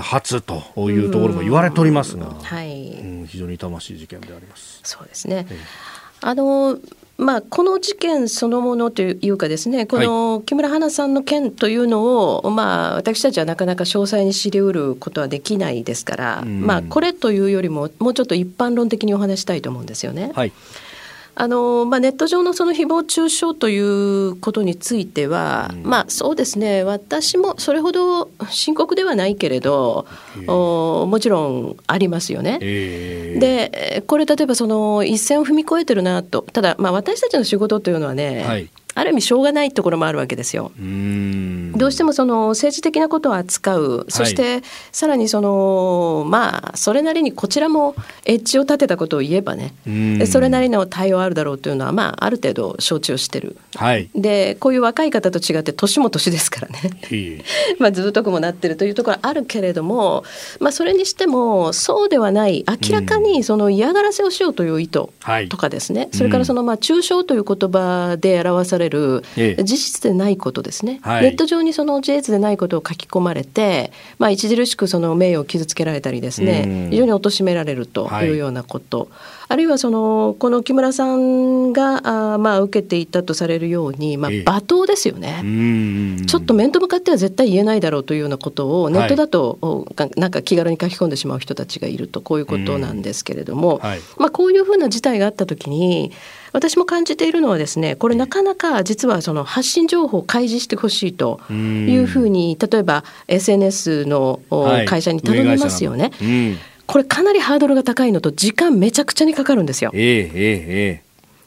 [0.00, 2.92] 初というところも言われておりますが、はい。
[3.00, 4.80] うん、非常に痛ましい事件であります。
[4.84, 5.46] そうですね、
[6.20, 6.78] あの
[7.16, 20.32] まあ、この事件そのものというかですねこの木村花さんの件というのを、まあ、私たちはなかなか詳細に知りうることはできないですから、まあ、これというよりももうちょっと一般論的にお話したいと思うんですよね。
[20.34, 20.52] はい
[21.36, 30.06] あのまあ、ネット上のその誹謗中傷ということについては、うん、まあ、そうですね、私もそれほど深刻ではないけれど、
[30.46, 32.58] おもちろんありますよね。
[32.60, 40.72] で、これ、例えばその一線を踏み越えてるなと、ただ、まあ、私たちの仕事というのはね、はいある意味しょうがないところもあるわけですよ。
[41.76, 44.06] どうしてもその政治的なことを扱う。
[44.08, 49.74] そしてさらにそのまあそれなりにこちらもエッジを立てたことを言えばね。
[50.26, 53.56] それなりの対応あるだろうというのはまあある程度承知をしてる。
[53.76, 57.42] はい、でこういう若い方と違って年も年ですからね。
[57.78, 60.24] まあずっとくもなってるというところあるけれども、
[60.58, 65.08] まあ、それにしてもそうではない明らかにその嫌がらせをしようという意図
[65.48, 78.98] とかですね、それからそのまあ中傷という言葉で表されれる、事実でないことですね、はい、ネット上にその事実でないことを書き込まれて、まあ、著しくその名誉を傷つけられたりですね、非常に貶められるというようなこと。
[78.98, 79.08] はい
[79.48, 85.42] あるいはそのこの木村さんがあまあ受けていたとされるように、まあ、罵倒ですよね、
[86.26, 96.12] ちょっと面と向かっては絶対言えないだろうというようなことをネットだと、はい、なんか気軽に書き込んでしまう人たちがいるとこういうことなんですけれども、はい、まあ、こういうふうな事態があった時に
[96.54, 104.40] 私も感じているのはですねこれなかなか実はその発信情報を開示してほしいというふうに例えば SNS の
[104.86, 106.12] 会社に頼みますよね。
[106.18, 109.90] はいこれかなりハードルが高いのと時間めちゃくちゃにかかるんですよ。
[109.94, 111.02] えー、えー、え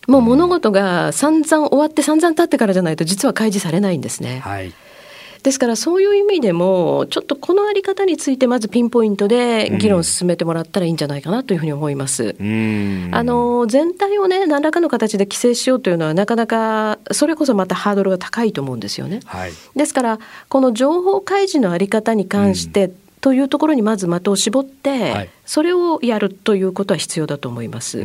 [0.07, 4.39] ー、もう物事が散々終わって散々経ってからじゃないと実は開示されないんですね。
[4.39, 4.73] はい
[5.47, 12.35] ですからそういう意味でもちょっとこのあり方についてまずピンポイントで議論を進めてもらったらいいんじゃないかなというふうに思います。
[12.37, 19.21] あの全体をね何らかの形で規制しようというのはなかなかそれこそまたハードルが高いと思うんですよね。
[19.23, 27.99] はい、ですからこの情報開示のあり方に関して、というところにまず的を絞って、はい、それをやるということは必要だと思います。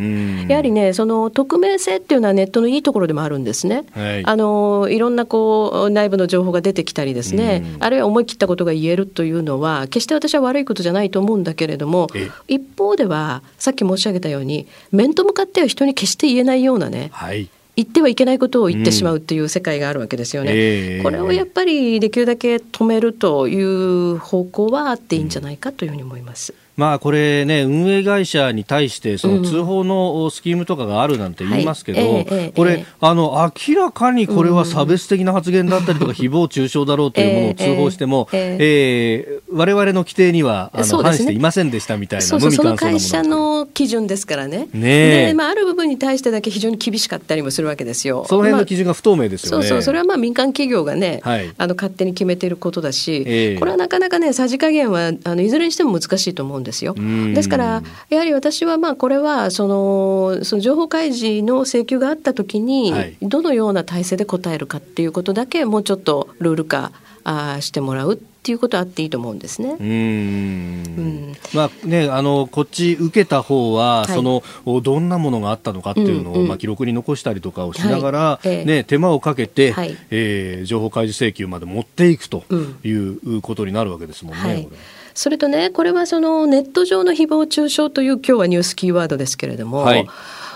[0.49, 3.85] やはりね、その匿名性っていうのはネットのいいところでもあるんですね。
[3.93, 12.09] はい、あのいろんなこう内部の情報が出てきたりですね、あるいは思い切ったことが言えるというのは決して私は悪いことじゃないと思うんだけれども、
[12.49, 17.11] 一方ではさっき申し上げたように面と向かっては人に決して言えないようなね。
[17.13, 20.59] はい言ってはいけないことを言ってしまうっていう世界があるわけですよね、うん。
[20.59, 26.55] えー、これをやっぱりできるだけ止めるという方向はあっていいんじゃないかというふうに思います。
[26.77, 44.69] まあ、これね、運営会社に対してその通報のスキームとかがあるなんて言いますけど、これ、あの、明らかにこれは差別的な発言だったりとか、誹謗中傷だろうというものを通報しても、えー、われわれの規定にはあの、反していませんでしたみたいな、そうそうその会社の基準ですからね。
[44.73, 48.25] ねで、まあ、ある部分に対してだけ非常に厳しかったりもするわけですよ。
[48.29, 49.67] その辺の基準が不透明ですよね。
[49.67, 56.95] そうそう、それはまあ民間企業がね、はい、あの勝手に決めていることだし、えー、これはなかなかね、さじ加減はあのいずれにしても難しいと思うんですよ。
[56.95, 66.93] ですから、やはり私はまあこれはそのその情報開示の請求があったときに、どのような体制で答えるかっていうことだけ、もうちょっとルール化
[67.25, 69.77] あしてもらうっていうことはあっていいと思うんですね。
[69.79, 69.87] うん。
[69.87, 71.37] うん。
[71.55, 74.43] まあねあのこっち受けた方は、はい、その
[74.81, 82.45] どんなものがあったのかっていうのを、うんうん、まあ記録に残したりとかをしながら、はい、ね手間をかけて、はい、えー、情報開示請求まで持っていくと
[82.83, 84.41] いうことになるわけですもんね。
[84.41, 84.69] はい
[85.15, 90.09] それとねこれはそのネット上の誹謗中傷という今日はニュースキーワードですけれども、はい、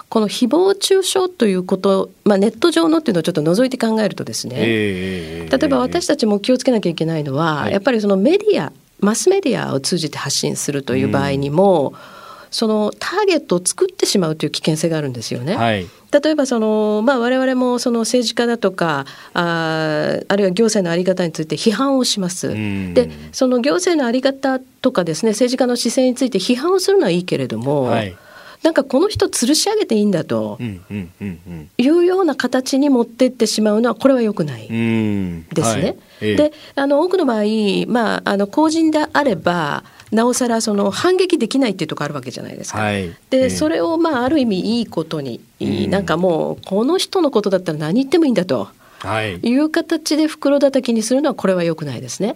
[0.09, 11.97] この誹謗中傷ということ、まあ、ネット上のっていうのをちょっと除いて考えるとですね、えー、例えば私たちも気をつけなきゃいけないのは、はい、やっぱりそのメディアマスメディアを通じて発信するという場合にも、うん、
[12.57, 15.57] そのターゲットを作ってしまうという危険性があるんですよね。
[15.57, 15.87] はい。
[16.11, 19.05] 例えばその、まあ、我々もその政治家だとか
[19.35, 22.49] ああるいは行政の在り方について批判をします。
[22.95, 28.17] でその行政の在り方とかですね政治家の姿勢について批判をするのはいいけれども、はい、
[28.63, 34.67] なんかこの人吊るし上げていいんだというような形に持っていってしまうのはこれはよくない。
[34.67, 35.83] ですね。
[35.83, 35.97] はい。
[36.23, 37.43] ええ、であの多くの場合、
[37.87, 42.79] まあ、あの公人であればなおさらその反撃できないっていうところあるわけじゃないですか。
[42.79, 48.69] はい、で、それをまあある意味いいことに、うん、なんかもうこの人のことだったら何言ってもいいんだと。
[49.01, 52.31] はい、いう形で袋叩きにするのはこれは良くないですね。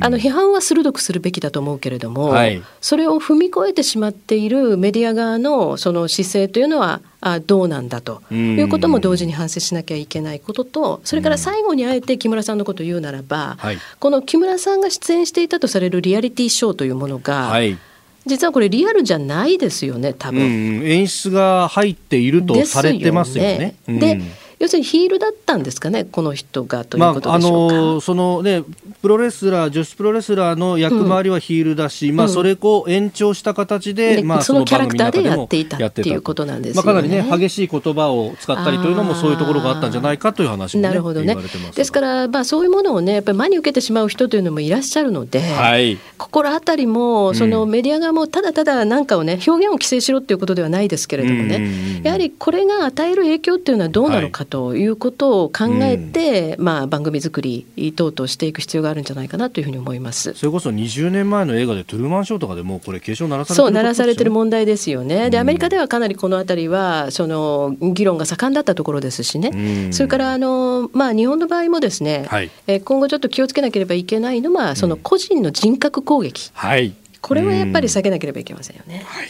[0.00, 17.78] あの批判は鋭くするべきだと思うけれども、はい、それを踏み越えてしまっているメディア側のその姿勢というのはあどうなんだということも同時に反省しなきゃいけないこととそれから最後にあえて木村さんのことを言うならば、はい、この木村さんが出演していたとされるリアリティショーというものが、はい。
[18.24, 20.40] 実はこれリアルじゃないですよね多分、
[20.84, 23.74] 演出が入っているとされてますよね。
[23.88, 24.20] で、
[24.62, 28.62] 要するにヒールだったんですかね、この人がということでしょうか、まあ、あのそのね、
[29.02, 41.36] プロレスラー、女子プロレスラーの役回りはヒールだし、うん、まあ、それを延長した形で、うん、まあ、そのキャラクターでやっていたっていうことなんです、ね、まあ、かなりね、激しい言葉を使ったりというのも、そういうところがあったんじゃないかという話も、ね、なるほどね。
[41.74, 60.34] ですから、まあ、そういうものをね、やっぱり真に受けてしまう人というのもいらっしゃるので、はい、心当たりも、そのメディア側もただただなんかをね、表現を規制しろっていうことではないですけれどもね、やはりこれが与える影響っていうのはどうなのかということを、を考えて、うん、まあ、番組作り等々していく必要があるんじゃないかなというふうに思います。
[60.34, 65.30] それこそ20年前の映画でトゥルーマンショーとかでもこれ警鐘鳴らされてる、そう鳴らされてる問題ですよね。
[65.30, 79.04] でアメリカではかなりこの辺りはその議論が盛んだったところですしね、うん、それからあの、まあ、日本の場合もですね、はい、え今後ちょっと気をつけなければいけないのはその個人の人格攻撃、うん、はい、これはやっぱり避けなければいけませんよね。
[79.06, 79.28] はい。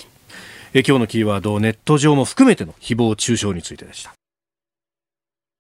[0.74, 4.14] え今日のキーワードネット上も含めての誹謗中傷についてでした。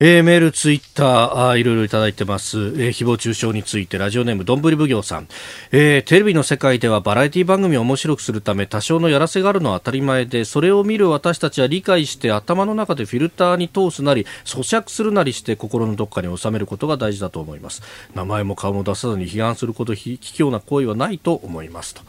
[0.04, 2.58] えー、メール、ツイッター、あいろいろいただいてます。
[2.58, 5.28] えー、誹謗中傷について、ラジオネーム、どんぶり奉行さん。
[5.70, 17.82] えー、テレビの世界ではバラエティ番組を面白くするため、多少のやらせがあるのは当たり前で、それを見る私たちは理解して頭の中でフィルターに通すなり、咀嚼するなりして心のどこかに収めることが大事だと思います。
[18.12, 22.02] 名前も顔も出さずに批判すること卑怯な行為はないと思いますと。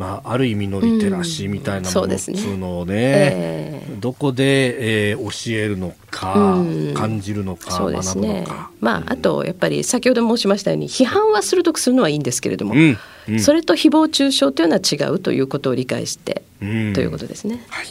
[0.00, 8.46] まあ、ある意味のリテラシーみたいなものっていうのをね,、えー、どこで、えー、教えるのか、うん、感じるのか、そうですね、
[8.80, 17.64] まあ、あとやっぱり先ほど申しましたように批判は鋭くするのはいいんですけれども、うんうん、それと誹謗中傷というのは違うということを理解して、ということですね。
[17.68, 17.88] はい。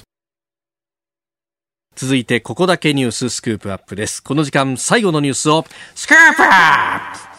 [1.95, 4.24] 続いてここだけニューススクープアップです。
[4.24, 7.30] この時間最後のニュースをスクープアップ。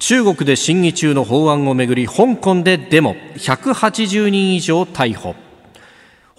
[0.00, 3.14] 中国で審議中の法案をめぐり香港でデモ。
[3.36, 5.34] 180人以上逮捕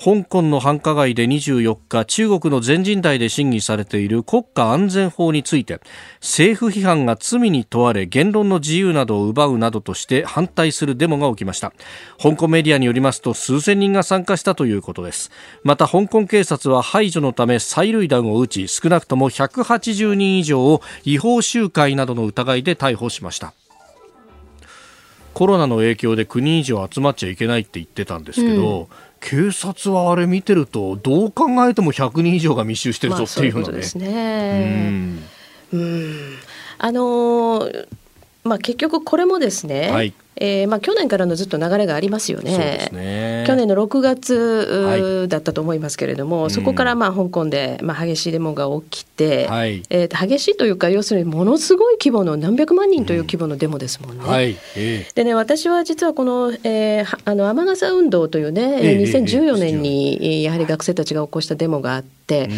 [0.01, 5.81] 香港の繁華街で24日中国の全人代で審議されている国家安全法について
[6.21, 11.73] 政府批判が罪に問われ言論の自由などを奪うなどとして反対するデモが起きました。
[12.17, 15.31] 香港メディアによりますと数千人が参加したということです。
[15.63, 23.53] また香港警察は排除のため催涙弾を撃ち少なくとも180人以上を違法集会などの疑いで逮捕しました。
[25.33, 28.87] コロナの影響で9人以上集まっちゃいけないって言ってたんですけど、うん、
[29.19, 33.63] 警察はあれ見てるとどう考えても100人以上が密集してるぞっていうのね。
[33.63, 35.19] まあ、ううですね。
[35.73, 36.37] うん、うん。
[36.77, 37.87] あのー、
[38.49, 40.13] まあ、結局これもですね、はい。
[40.41, 42.89] えーまあ、去年からのずっと流れがありますよね。
[42.93, 43.43] ね。
[43.45, 54.23] 去年の6月、だったと思いますけれども、はい、そこからまあ香港でまあ激しいデモが起きて、はい、えー、激しいというか要するにものすごい規模の何百万人という規模のデモですもんね。
[54.23, 54.55] うんはい。
[54.77, 62.51] えー、でね私は実はこの,、えー、あの雨傘運動というね、えー、2014年にやはり学生たちが起こしたデモがあって、うん、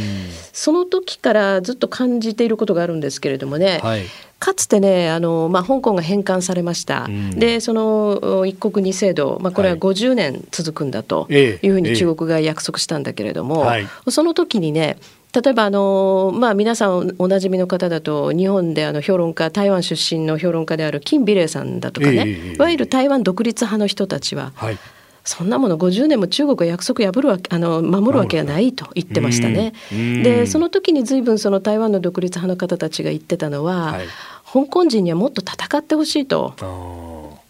[0.53, 4.03] その時からずっと感じていることがあるんですけれどもね、はい
[4.41, 14.97] かつてねあの、まあ、香港が返還されました、うん、でその一国二制度、まあ、これは50年続くんだというふうに中国が約束したんだけれども、はい、その時にね
[15.31, 24.77] 例えばあの、まあ、皆さんおなじみの方だと日本であの評論家台湾出身の評論家である金美玲さんだとかね、いわゆる台湾独立派の人たちは、はい。
[25.23, 29.73] そんなもの50年も中国が約束破るわあの守るわけがないと言ってましたね。
[29.91, 34.07] でその時に随分その台湾の独立派の方たちが言ってたのは、はい、
[34.51, 36.53] 香港人にはもっと戦ってほしいと。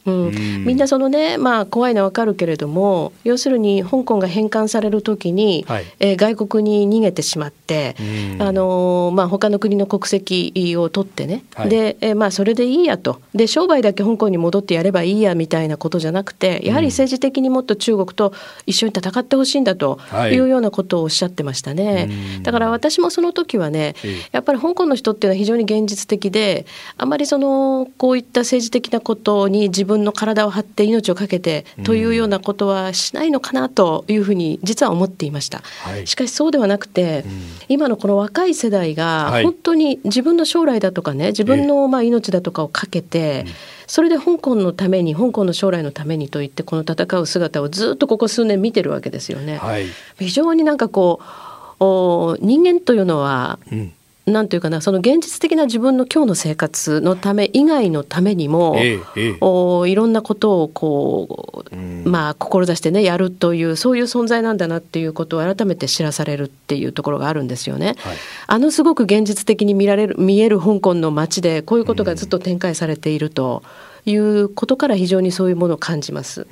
[0.06, 7.96] うん、みんなそのね、まあ、怖いのはわかるけれども要するに香港が返還される時に、はい、えー、外国に逃げてしまって、
[8.40, 13.22] あのー、まあ、他の国の国籍を取ってね、はい、でえー、まあ、それでいいやと。
[13.34, 18.34] で商売だけ香港に戻ってやればいいやみたいなことじゃなくてやはり政治的にもっと中国と
[18.66, 20.00] 一緒に戦ってほしいんだと
[20.32, 20.42] い。
[20.42, 21.94] うようなことをおっしゃってましたね。
[21.94, 22.02] は
[22.40, 23.96] い、だから私もその時はね
[24.32, 26.66] やっぱり香港の人っていうのは非常に現実的で
[26.98, 37.32] あまりそのこういった政治的なことに自分分の体を張って命を懸けてというようなことはしないのかなというふうに実は思っていました、はい、しかしそうではなくて、うん、
[37.70, 43.46] 今のこの若い世代が本当に自分の将来だとかね自分のまあ命だとかをかけて、
[43.88, 49.58] それで香港のために香港の将来のためにといってこの戦う姿をずっとここ数年見てるわけですよね。
[49.58, 49.86] はい、
[50.18, 53.94] 非常になんかこうお人間というのは、うん
[54.28, 61.76] なんていうかなその現実的な自分の今日の生活のため以外のためにも、ええ、おいろんなことをこう、
[62.08, 67.96] まあ志してねやるというそういう存在なんだなっていうことを改めて知らされるっていうところがあるんですよね。
[67.98, 73.64] はい、あのすごく現実的に見られる見える香港の街でこういうことがずっと展開されていると。
[74.04, 76.48] いうことから非常にそういうものを感じます。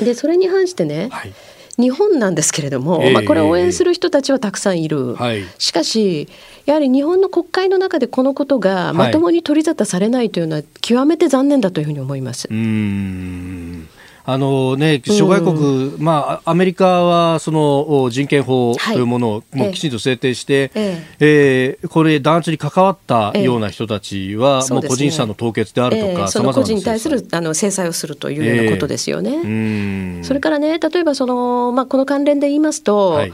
[0.00, 1.34] でそれに反してね、はい
[1.78, 6.28] 日本なんですけれども、えー、まあ、これを応援する人たちはたくさんいる、はい、しかし
[6.64, 12.48] やはり日本の国会の中でこのことがまともに取り沙汰されないというのは極めて残念だというふうに思います。
[12.50, 13.88] うん
[14.28, 15.54] あのね、諸外国、
[15.94, 21.78] うん、まあ、アメリカはその人権法というものをもうきちんと制定して、ええ。
[21.78, 30.24] えー、これ、弾圧に関わったような人たちは、えもう個人差の凍結であるとか、えー、その個人に対するあの制裁をするというようなことですよね。
[30.24, 33.32] それからね、例えばその、まあ、この関連で言いますと、はい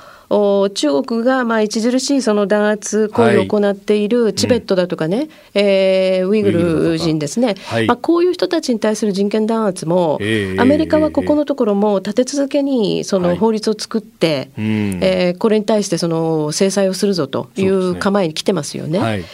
[0.70, 19.24] 中国がまあ著しいその弾圧行為を行っているチベットだとかね、はい、えー、ウイグル人ですね、はい、まあ、こういう人たちに対する人権弾圧も、えー、アメリカはここのところも立て続けにその法律を作って、はい、えー、これに対してその制裁をするぞという構えに来てますよね。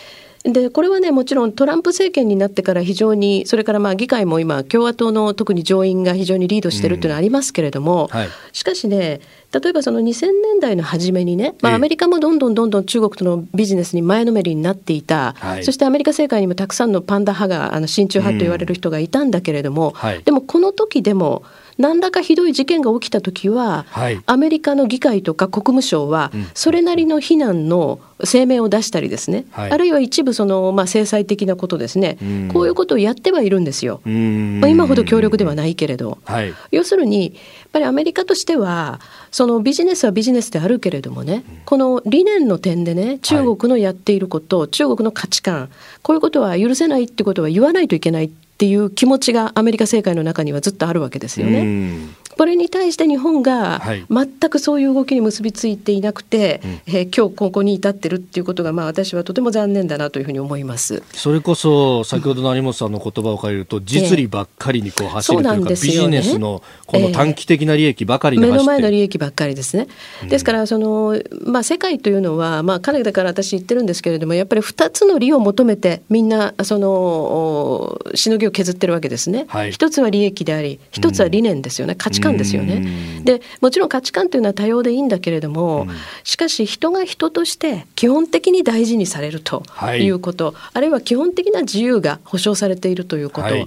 [0.53, 9.21] でこれはねもちろんトランプ政権になってから非常にそれからまあ議会も今共和党の特に上院が非常にリードしてるっていうのはありますけれども、うんはい、しかしね
[9.53, 19.95] 例えばその2000年代の初めにね、まあ、アメリカもどんどんどんどん中国とのビジネスに前のめりになっていた、はい、そしてアメリカ政界にもたくさんのパンダ派があの親中派と言われる人がいたんだけれども、うん。
[19.95, 21.45] はい、でもこの時でも
[21.79, 32.19] 何らかひどい事件が起きた時は、はい、アメリカの議会とか国務省はそれなりの非難の声明を出したりですね、はい、あるいは一部その、まあ、制裁的なことですね、
[32.53, 34.01] こういうことをやってはいるんですよ。
[34.05, 37.37] まあ、今ほど強力ではないけれど、はい、要するに
[37.73, 39.01] ぱりアメリカとしては
[39.31, 45.69] そのビジネスはビジネスであるけれどもね、この理念の点でね中国のやっていること、中国の価値観
[46.03, 51.99] こういうことは許せないってことは言わないといけないっていう気持ちがアメリカ政界の中にはずっとあるわけですよね。
[52.39, 61.03] これに対して日本が全くそういう動きに結びついていなくて、はい、えー、今日ここに至ってるっていうことが、まあ、私はとても残念だなというふうに思います。
[61.15, 69.89] それこそ先ほどの有本さんの言葉を借りると、実利ばっかりにこう走るというか、えー、ビジネスのこの短期的な利益ばかり、えー、目の前の利益ばっかりですね。
[70.29, 79.47] ですからその、まあ、世界というのは、まあ、かなりだから私言ってるんですけれどもやっぱり2つの利を求めてみんなそのしのぎを削ってるわけですね。
[79.49, 82.85] はい、一つは利益であり一つは理念ですよね、価値観ですよね。
[83.25, 85.87] でもちろん価値観というのは多様でいいんだけれども、
[86.25, 89.63] しかし人が人として基本的に大事にされると
[89.99, 90.09] い。
[90.11, 93.67] うこと、はい、あるいは基本的な自由が保障されているということ、はい。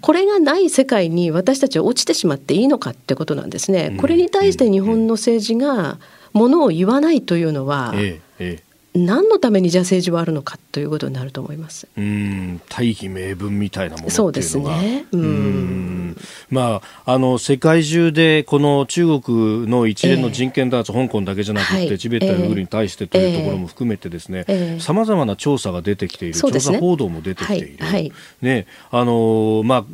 [0.00, 3.96] これがない世界に私たちは落ちてしまっていいのかってことなんですね。
[4.00, 5.98] これに対して日本の政治が
[6.32, 11.88] ものを言わないというのは、えええ何のためにじゃあ政治はあるのかということになると思います。
[11.96, 15.06] うん大義名分みたいなものそうですね。
[15.12, 16.16] うん。
[16.50, 27.84] まああの世界中でこの中国の一連の人権弾圧、えー、香港だけじゃなくて、はい、チベットやウイグルに対してというところも含めてですね、さまざまな調査が出てきている、調査報道も出てきている。
[27.84, 28.12] はい、はい、
[28.42, 28.66] ね。
[28.90, 29.84] あのまあ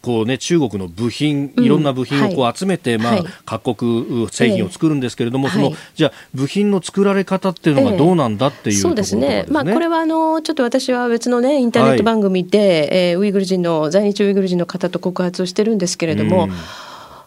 [0.00, 9.44] こうね中国の部品いろんな部品をこう集めて、うん、まあ、各国製品を作るんですけれども、そのじゃあ部品の作られ方っていうのがどうなんだっていう、ね、そうですね。
[9.48, 16.44] まあこれはあのちょっと私は別のねインターネット番組で、はい、えー、ウイグル人の在日ウイグル人の方と告発をしてるんですけれども。
[16.44, 16.50] うん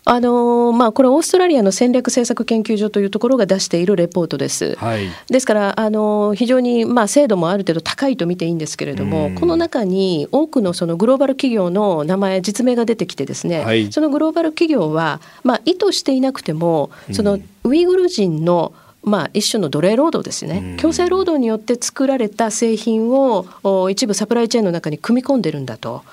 [0.09, 4.75] あのまあ、これオーストラリアの戦略政策研究所というところが出しているレポートです。
[4.75, 18.71] はい、ですからあの非常に、まあ、精度もある程度高いと見ていいんですけれども、この中に多くのそのグローバル企業の名前実名が出てきてですね、はい、そのグローバル企業は、まあ、意図していなくてもそのウイグル人の
[19.07, 20.75] まあ、一種の奴隷労働ですね。
[20.77, 23.45] 強制労働によって作られた製品を
[23.89, 26.03] 一部サプライチェーンの中に組み込んでるんだと。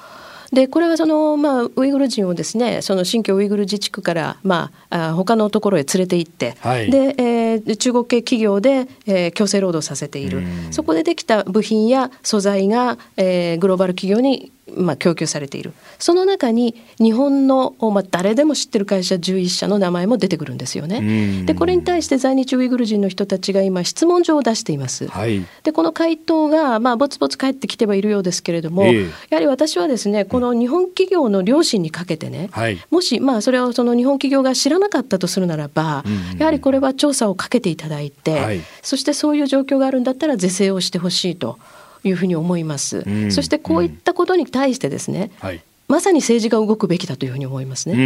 [0.53, 10.43] でこれはその、まあ、ウイグル人をですねその新疆ウイグル自治区から、まあ、あ他のところへ連れて行って、はい、でえー、中国系企業で、えー、強制労働させている。
[10.71, 15.73] そこでできた部品や素材が、えー、グローバル企業にまあ、供給されている。
[15.99, 21.45] その中に日本の、まあ、誰でも知ってる会社11社の名前も出てくるんですよね。
[21.45, 25.07] でこれに対して在日ウイグル人の人たちが今質問状を出しています。
[25.09, 36.05] はい、でこの回答が、まあ、ぼつぼつ返ってきてはいるようですけれども、えー、やはり私はですねこの日本企業の良心にかけてね、はい、もし、まあ、それをその日本企業が知らなかったとするならば、
[36.39, 41.59] やはりこれは調査をかけていただいて、はい、そしてそういう状況があるんだったら是正をしてほしいと。
[42.05, 43.05] いうふうに思います。
[43.31, 45.63] そしてこういったことに対してですね、はい
[45.95, 47.95] まさに政治が動くべきだというふうに思いますね。
[47.95, 47.99] う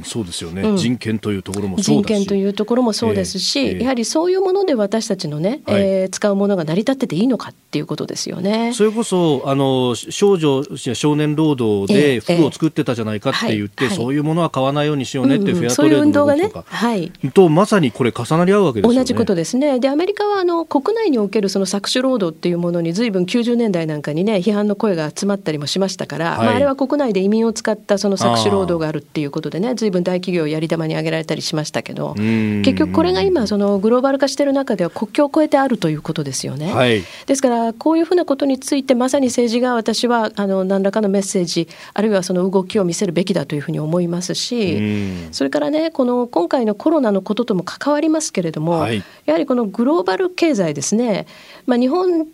[0.00, 0.02] ん。
[0.04, 3.78] そうですよね、うん、人権というところも人権というところもそうですし、えーえ。
[3.78, 8.74] ー、やはりそういうもので私たちのね、はい、えー、使うものが成り立ってていいのかっていうことですよね。
[8.74, 18.98] それこそあの少女や少年労働で服を作ってたじゃないかって言って、えーはい、そういうものは買わないようにしようねっていうフェアトレードの動きとか、はい、とまさにこれ重なり合うわけですよね。
[18.98, 19.80] 同じことですね。
[19.80, 36.72] でアメリカはあの国内におけるその搾取労働っていうものにずいぶん90年代なんかにね批判の声が集まったりもしましたから、はい、まあ、あれは国内で移民を使ったその搾取労働があるっていうことでねずいぶん大企業やり玉に挙げられたりしましたけど結局これが今そのグローバル化している中では国境を越えてあるということですよね。
[36.72, 51.26] はい、ですからこういうふうなことについてまさに政治が私はあの何らかのメッセージあるいはその動きを見せるべきだというふうに思いますしそれからねこの今回のコロナのこととも関わりますけれども、はい、やはりこのグローバル経済ですね、
[51.66, 52.26] まあ、日本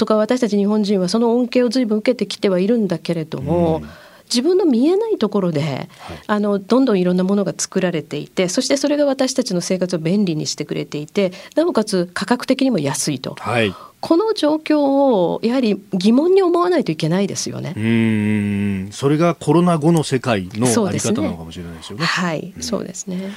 [0.00, 3.82] とか私たち日本人はその恩恵を随分受けてきてはいるんだけれども、
[4.24, 5.88] 自分の見えないところで、はい、
[6.26, 13.34] あのどんどんいろんなものが作られていてそしてそれが私たちの生活を便利にしてくれていてなおかつ価格的にも安いと。
[13.38, 17.74] はいこの状況をやはり疑問に思わないといけないですよね。
[17.76, 22.00] うんそれがコロナ後の世界のあり方なのかもしれないですよね。
[22.00, 23.30] ねはい、うん、そうですね。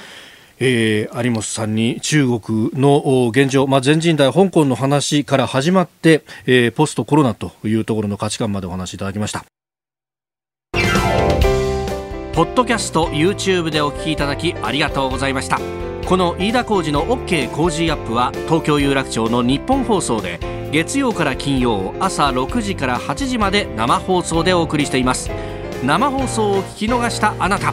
[0.60, 9.44] えー、有本さんに中国の現状、まあ、全人代、香港の話から始まって、えー、ポストコロナというところの価値観までお話いただきました。
[12.34, 15.60] ポッドキャスト YouTube でお聞きいただきありがとうございました。
[16.06, 20.40] この飯田浩司の OK Cozy up は東京有楽町のニッポン放送で
[20.72, 25.30] 月曜から金曜朝6時から8時まで生放送でお送りしています。
[25.84, 27.72] 生放送を聞き逃したあなた。